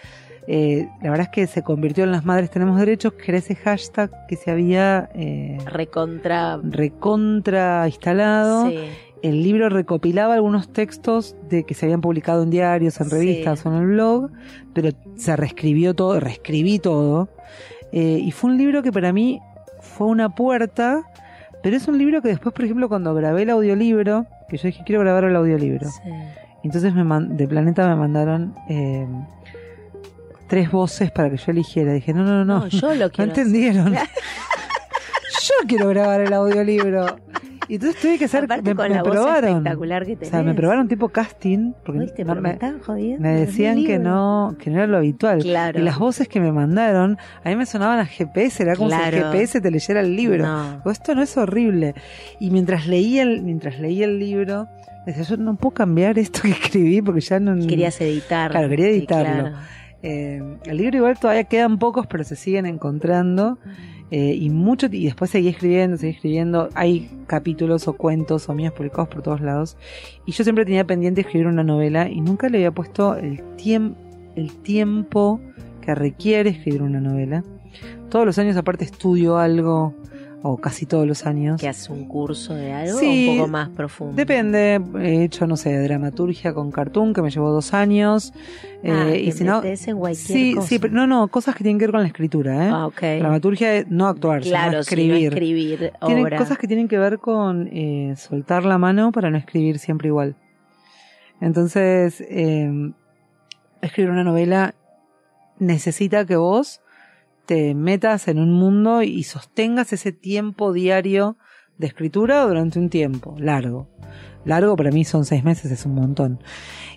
[0.50, 3.56] eh, la verdad es que se convirtió en Las Madres Tenemos Derechos, que era ese
[3.56, 6.60] hashtag que se había eh, Recontra.
[6.64, 8.68] recontra instalado.
[8.70, 8.80] Sí.
[9.24, 13.16] El libro recopilaba algunos textos de que se habían publicado en diarios, en Sí.
[13.16, 14.30] revistas o en el blog,
[14.74, 17.30] pero se reescribió todo, reescribí todo.
[17.92, 19.40] Eh, y fue un libro que para mí
[19.82, 21.04] fue una puerta,
[21.64, 24.84] pero es un libro que después, por ejemplo, cuando grabé el audiolibro, que yo dije
[24.86, 26.02] quiero grabar el audiolibro, Sí.
[26.64, 29.08] entonces me man- de Planeta me mandaron eh,
[30.48, 31.92] tres voces para que yo eligiera.
[31.94, 33.32] Dije, no, no, no, No, no, yo lo no quiero.
[33.32, 33.94] entendieron.
[33.94, 37.18] yo quiero grabar el audiolibro.
[37.70, 39.50] Y entonces tuve que hacer, Aparte me, con me la voz probaron.
[39.58, 40.30] espectacular que O tenés.
[40.30, 43.22] sea, me probaron tipo casting, porque Pero me me, estaban jodiendo.
[43.22, 45.42] me decían que no, que no era lo habitual.
[45.42, 45.80] Claro.
[45.80, 48.96] Y las voces que me mandaron, a mí me sonaban a GPS, era como si
[48.96, 49.18] Claro.
[49.18, 50.46] el GPS te leyera el libro.
[50.46, 50.72] No.
[50.78, 51.94] Digo, esto no es horrible.
[52.40, 54.68] Y mientras leía el, mientras leía el libro,
[55.06, 57.56] decía, yo no puedo cambiar esto que escribí porque ya no...
[57.68, 58.52] Querías editarlo.
[58.54, 59.42] Claro, quería Sí, editarlo.
[59.50, 59.58] claro.
[60.04, 63.58] Eh, el libro igual todavía quedan pocos, pero se siguen encontrando.
[64.10, 66.70] Eh, y mucho, y después seguí escribiendo, seguí escribiendo.
[66.76, 69.78] Hay capítulos o cuentos o míos publicados por todos lados.
[70.26, 73.98] Y yo siempre tenía pendiente escribir una novela y nunca le había puesto el, tiemp
[74.36, 75.42] el tiempo
[75.82, 77.44] que requiere escribir una novela.
[78.10, 79.94] Todos los años aparte estudio algo,
[80.44, 81.60] o casi todos los años.
[81.60, 84.16] Que haces un curso de algo Sí, un poco más profundo.
[84.16, 88.34] Depende, he hecho, no sé, dramaturgia con cartoon, que me llevó dos años.
[88.86, 89.62] Ah, eh, y si no,
[90.14, 90.68] sí, cosa.
[90.68, 92.70] sí, pero no, no, cosas que tienen que ver con la escritura, ¿eh?
[92.72, 93.02] Ah, ok.
[93.20, 95.34] Dramaturgia es no actuar, Claro, sino sí, no escribir.
[95.34, 96.38] escribir Tienen obra.
[96.38, 100.36] cosas que tienen que ver con eh, soltar la mano para no escribir siempre igual.
[101.42, 102.92] Entonces, eh,
[103.82, 104.76] escribir una novela
[105.60, 106.82] necesita que vos
[107.48, 111.38] te metas en un mundo y sostengas ese tiempo diario
[111.78, 113.88] de escritura durante un tiempo largo.
[114.46, 116.40] Largo para mí son seis meses, es un montón.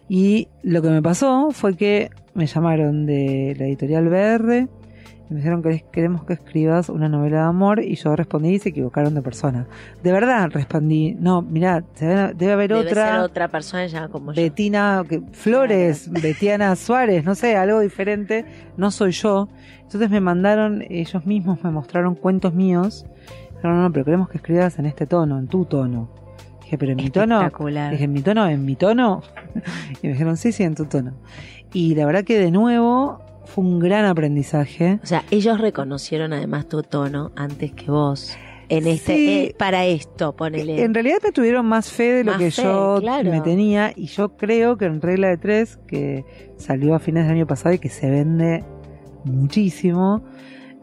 [0.09, 4.69] Y lo que me pasó fue que me llamaron de la editorial BR
[5.31, 8.71] me dijeron que queremos que escribas una novela de amor y yo respondí y se
[8.71, 9.69] equivocaron de persona.
[10.03, 13.13] De verdad respondí, no, mirá, debe, debe haber Debe otra...
[13.13, 14.43] ser otra persona ya como yo.
[14.43, 18.45] Betina Flores, Betiana Suárez, no sé, algo diferente,
[18.77, 19.49] no soy yo.
[19.83, 23.07] Entonces me mandaron, ellos mismos me mostraron cuentos míos.
[23.55, 26.09] Dijeron, no, no, pero queremos que escribas en este tono, en tu tono.
[26.63, 27.37] Dije, pero en mi tono.
[27.37, 27.93] Espectacular.
[27.93, 29.23] Dije, en mi tono, en mi tono.
[30.03, 31.13] Y me dijeron, sí, sí, en tu tono.
[31.73, 35.01] Y la verdad que de nuevo fue un gran aprendizaje.
[35.03, 38.37] O sea, ellos reconocieron además tu tono antes que vos.
[38.69, 39.29] En este, Sí.
[39.29, 40.85] eh, para esto, ponele.
[40.85, 43.29] En realidad me tuvieron más fe de lo que fe, yo claro.
[43.31, 46.25] me tenía y yo creo que en regla de tres, que
[46.57, 48.63] salió a fines del año pasado y que se vende
[49.25, 50.23] muchísimo,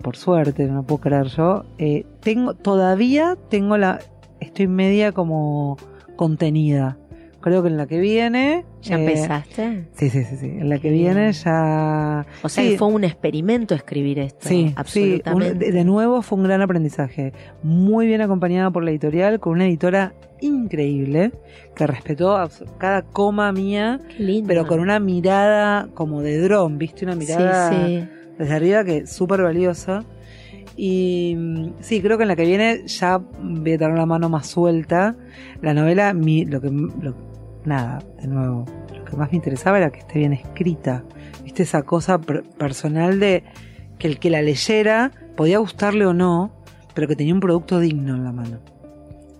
[0.01, 3.99] por suerte, no puedo creer yo, eh, tengo, todavía tengo la,
[4.41, 5.77] estoy media como
[6.17, 6.97] contenida.
[7.39, 8.65] Creo que en la que viene...
[8.87, 9.87] ¿Ya eh, empezaste?
[9.93, 10.45] Sí, sí, sí, sí.
[10.47, 12.25] En la que viene ya...
[12.43, 12.71] O sea, sí.
[12.71, 14.47] que fue un experimento escribir esto.
[14.49, 15.51] Sí, sí, absolutamente.
[15.53, 17.33] un- de, de nuevo fue un gran aprendizaje.
[17.63, 21.31] Muy bien acompañada por la editorial, con una editora increíble,
[21.75, 22.37] que respetó
[22.77, 24.47] cada coma mía, Qué lindo.
[24.47, 27.05] pero con una mirada como de dron, ¿viste?
[27.05, 28.07] Una mirada Sí, sí.
[28.37, 30.03] desde arriba que es súper valiosa.
[30.75, 34.29] Y mm, sí, creo que en la que viene ya voy a tener la mano
[34.29, 35.15] más suelta.
[35.61, 37.26] La novela, mi, lo que, lo-
[37.67, 38.65] nada, de nuevo,
[38.95, 41.03] lo que más me interesaba era que esté bien escrita.
[41.43, 43.43] Viste esa cosa per- personal de
[43.99, 46.51] que el que la leyera podía gustarle o no,
[46.93, 48.59] pero que tenía un producto digno en la mano.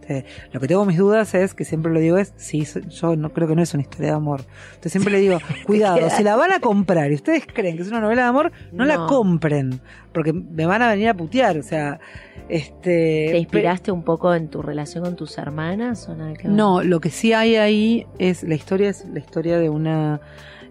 [0.10, 0.24] Eh,
[0.54, 3.48] lo que tengo mis dudas es, que siempre lo digo, es, sí, yo no creo
[3.48, 4.42] que no es una historia de amor.
[4.70, 7.90] Entonces siempre le digo, cuidado, si la van a comprar y ustedes creen que es
[7.90, 9.82] una novela de amor, no, la compren,
[10.14, 12.00] porque me van a venir a putear, o sea,
[12.48, 13.28] este...
[13.32, 16.48] ¿Te inspiraste un poco en tu relación con tus hermanas o nada que?
[16.48, 20.22] No, lo que sí hay ahí es la historia es la historia de una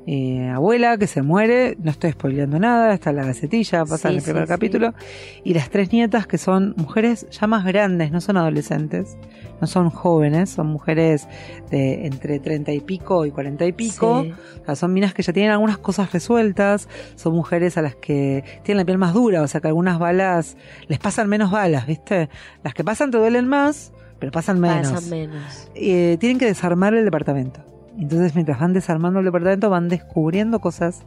[0.06, 4.18] eh, abuela que se muere, no estoy spoileando nada, está la gacetilla, pasa Sí, en
[4.18, 4.94] el primer sí, capítulo,
[5.42, 9.16] y las tres nietas que son mujeres ya más grandes, no son adolescentes,
[9.60, 11.26] no son jóvenes, son mujeres
[11.70, 14.24] de entre treinta y pico y cuarenta y pico,
[14.62, 18.44] o sea, son minas que ya tienen algunas cosas resueltas, son mujeres a las que
[18.62, 20.56] tienen la piel más dura, o sea que algunas balas
[20.86, 22.28] les pasan menos balas, ¿viste?
[22.62, 25.68] Las que pasan te duelen más, pero pasan menos Pasan menos.
[25.74, 27.60] eh, tienen que desarmar el departamento.
[27.98, 31.02] Entonces, mientras van desarmando el departamento, van descubriendo cosas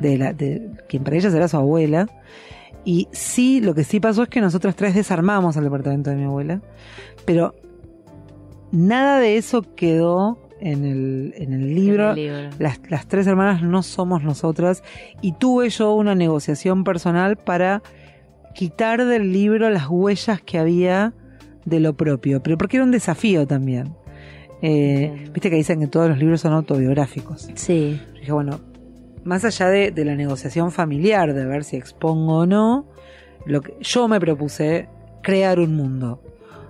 [0.00, 2.08] de, la, de quien para ellas era su abuela.
[2.84, 6.24] Y sí, lo que sí pasó es que nosotros tres desarmamos el departamento de mi
[6.24, 6.60] abuela,
[7.24, 7.54] pero
[8.70, 12.12] nada de eso quedó en el, en el libro.
[12.12, 12.56] En el libro.
[12.58, 14.82] Las, las tres hermanas no somos nosotras
[15.20, 17.82] y tuve yo una negociación personal para
[18.54, 21.12] quitar del libro las huellas que había
[21.64, 23.94] de lo propio, pero porque era un desafío también.
[24.62, 25.28] Eh.
[25.32, 27.48] Viste que dicen que todos los libros son autobiográficos.
[27.54, 28.00] Sí.
[28.14, 28.60] Yo dije, bueno,
[29.24, 32.86] más allá de, de la negociación familiar, de ver si expongo o no,
[33.44, 34.88] lo que yo me propuse
[35.22, 36.22] crear un mundo.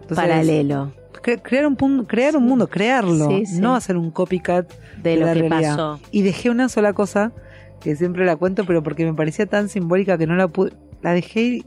[0.02, 0.92] Entonces, Paralelo
[1.22, 3.60] cre- crear un, crear un mundo, crearlo, Sí, sí.
[3.60, 4.70] no hacer un copycat
[5.02, 5.76] de de lo la que realidad.
[5.76, 6.00] pasó.
[6.10, 7.32] y dejé una sola cosa
[7.80, 10.72] que siempre la cuento, pero porque me parecía tan simbólica que no la pude.
[11.02, 11.64] La dejé y,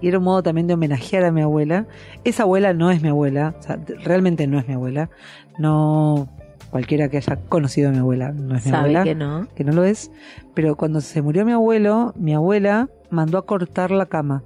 [0.00, 1.86] y era un modo también de homenajear a mi abuela.
[2.24, 5.10] Esa abuela no es mi abuela, o sea, realmente no es mi abuela.
[5.58, 6.28] No
[6.70, 9.46] cualquiera que haya conocido a mi abuela no es mi Sabe abuela, que no.
[9.54, 10.10] que no lo es.
[10.54, 14.42] Pero cuando se murió mi abuelo, mi abuela mandó a cortar la cama.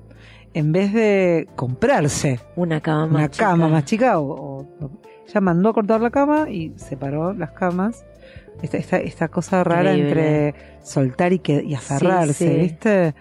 [0.54, 3.44] En vez de comprarse Una cama más una chica.
[3.46, 4.90] cama más chica o, o- o-
[5.28, 8.04] ella mandó a cortar la cama y separó las camas
[8.62, 10.46] esta, esta, esta cosa rara Increíble.
[10.48, 12.60] entre soltar y, que, y aferrarse Sí, sí.
[12.60, 13.14] viste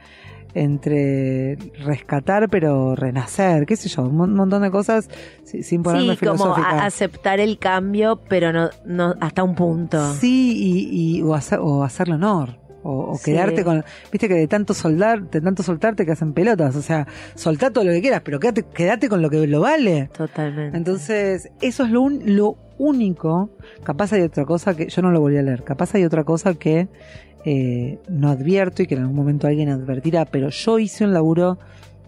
[0.64, 5.10] entre rescatar pero renacer qué sé yo un mon- montón de cosas
[5.44, 10.14] si- sin ponerme Sí, como filosófica aceptar el cambio, pero no, no hasta un punto.
[10.14, 10.54] sí
[10.92, 13.32] y, y- o, hacer, o hacerle honor o, o Sí.
[13.32, 17.08] quedarte con viste que de tanto soldar de tanto soltarte que hacen pelotas o sea
[17.36, 20.78] soltá todo lo que quieras pero quédate, quédate con lo que lo vale Totalmente.
[20.78, 23.50] Entonces, eso es lo, un- lo único.
[23.84, 25.64] Capaz hay otra cosa que yo no lo volví a leer.
[25.64, 26.88] Capaz hay otra cosa que
[27.46, 30.26] eh, no advierto y que en algún momento alguien advertirá.
[30.26, 31.58] Pero yo hice un laburo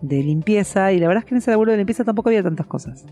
[0.01, 2.65] de limpieza y la verdad es que en ese laburo de limpieza tampoco había tantas
[2.67, 3.03] cosas.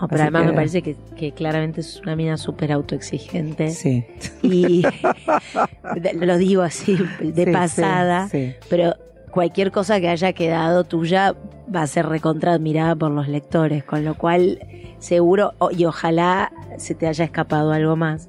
[0.00, 3.70] No, pero así además que- me parece que, que claramente es una mina súper autoexigente.
[3.70, 4.04] Sí.
[4.42, 4.82] Y
[6.14, 8.54] lo digo así de Sí, pasada, sí, sí.
[8.68, 8.94] pero
[9.30, 11.34] cualquier cosa que haya quedado tuya
[11.74, 14.58] va a ser recontra admirada por los lectores, con lo cual
[14.98, 18.28] seguro, y ojalá se te haya escapado algo más.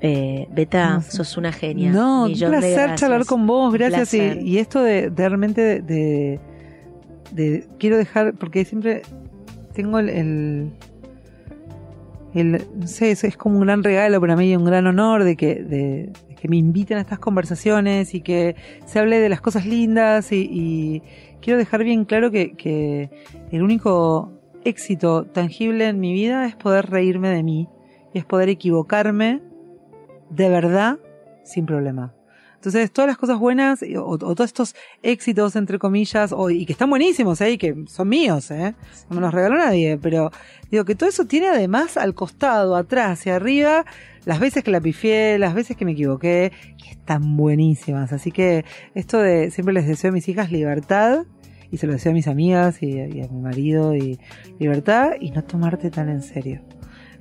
[0.00, 1.10] Eh, Beta, No sé.
[1.12, 1.90] sos una genia.
[1.90, 4.14] No, un placer charlar con vos, gracias.
[4.14, 6.40] Y, esto de, de realmente de, de-
[7.32, 9.02] de- Quiero dejar, porque siempre
[9.74, 10.08] tengo el...
[10.08, 10.70] el,
[12.34, 15.36] el- no sé, es, como un gran regalo para mí y un gran honor de
[15.36, 18.54] que, de, de que me inviten a estas conversaciones y que
[18.86, 21.02] se hable de las cosas lindas y, y
[21.40, 23.10] quiero dejar bien claro que, que
[23.50, 24.32] el único
[24.64, 27.68] éxito tangible en mi vida es poder reírme de mí
[28.14, 29.40] y es poder equivocarme
[30.30, 30.98] de verdad
[31.44, 32.14] sin problema.
[32.58, 34.74] Entonces, todas las cosas buenas o, o todos estos
[35.04, 37.56] éxitos, entre comillas, o, y que están buenísimos, ¿eh?
[37.56, 38.74] que son míos, ¿eh?
[39.08, 40.32] no me los regaló nadie, pero
[40.68, 43.84] digo que todo eso tiene además al costado, atrás y arriba,
[44.24, 46.50] las veces que la pifié, las veces que me equivoqué,
[46.82, 48.12] que están buenísimas.
[48.12, 48.64] Así que
[48.96, 51.26] esto de siempre les deseo a mis hijas libertad
[51.70, 54.18] y se lo deseo a mis amigas y, y a mi marido y
[54.58, 56.60] libertad y no tomarte tan en serio.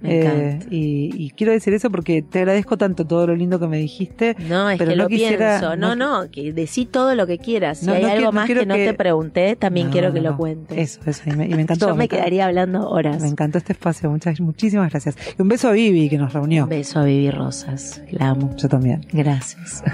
[0.02, 0.66] Me Eh, encanta.
[0.70, 4.36] y, y quiero decir eso porque te agradezco tanto todo lo lindo que me dijiste.
[4.48, 5.76] No, es pero que no lo quisiera- pienso.
[5.76, 7.80] No, no- no, que decí todo lo que quieras.
[7.80, 10.38] Si No, hay no algo más que no que- te pregunté, también quiero que lo
[10.38, 10.78] cuentes.
[10.78, 11.24] Eso, eso.
[11.26, 11.88] Y me, y me encantó.
[11.88, 13.22] Yo me quedaría hablando horas.
[13.22, 14.10] Me encantó este espacio.
[14.12, 15.16] Muchas, muchísimas gracias.
[15.38, 16.64] Y un beso a Vivi que nos reunió.
[16.64, 18.02] Un beso a Vivi Rosas.
[18.12, 18.52] La amo.
[18.56, 19.02] Yo también.
[19.12, 19.84] Gracias.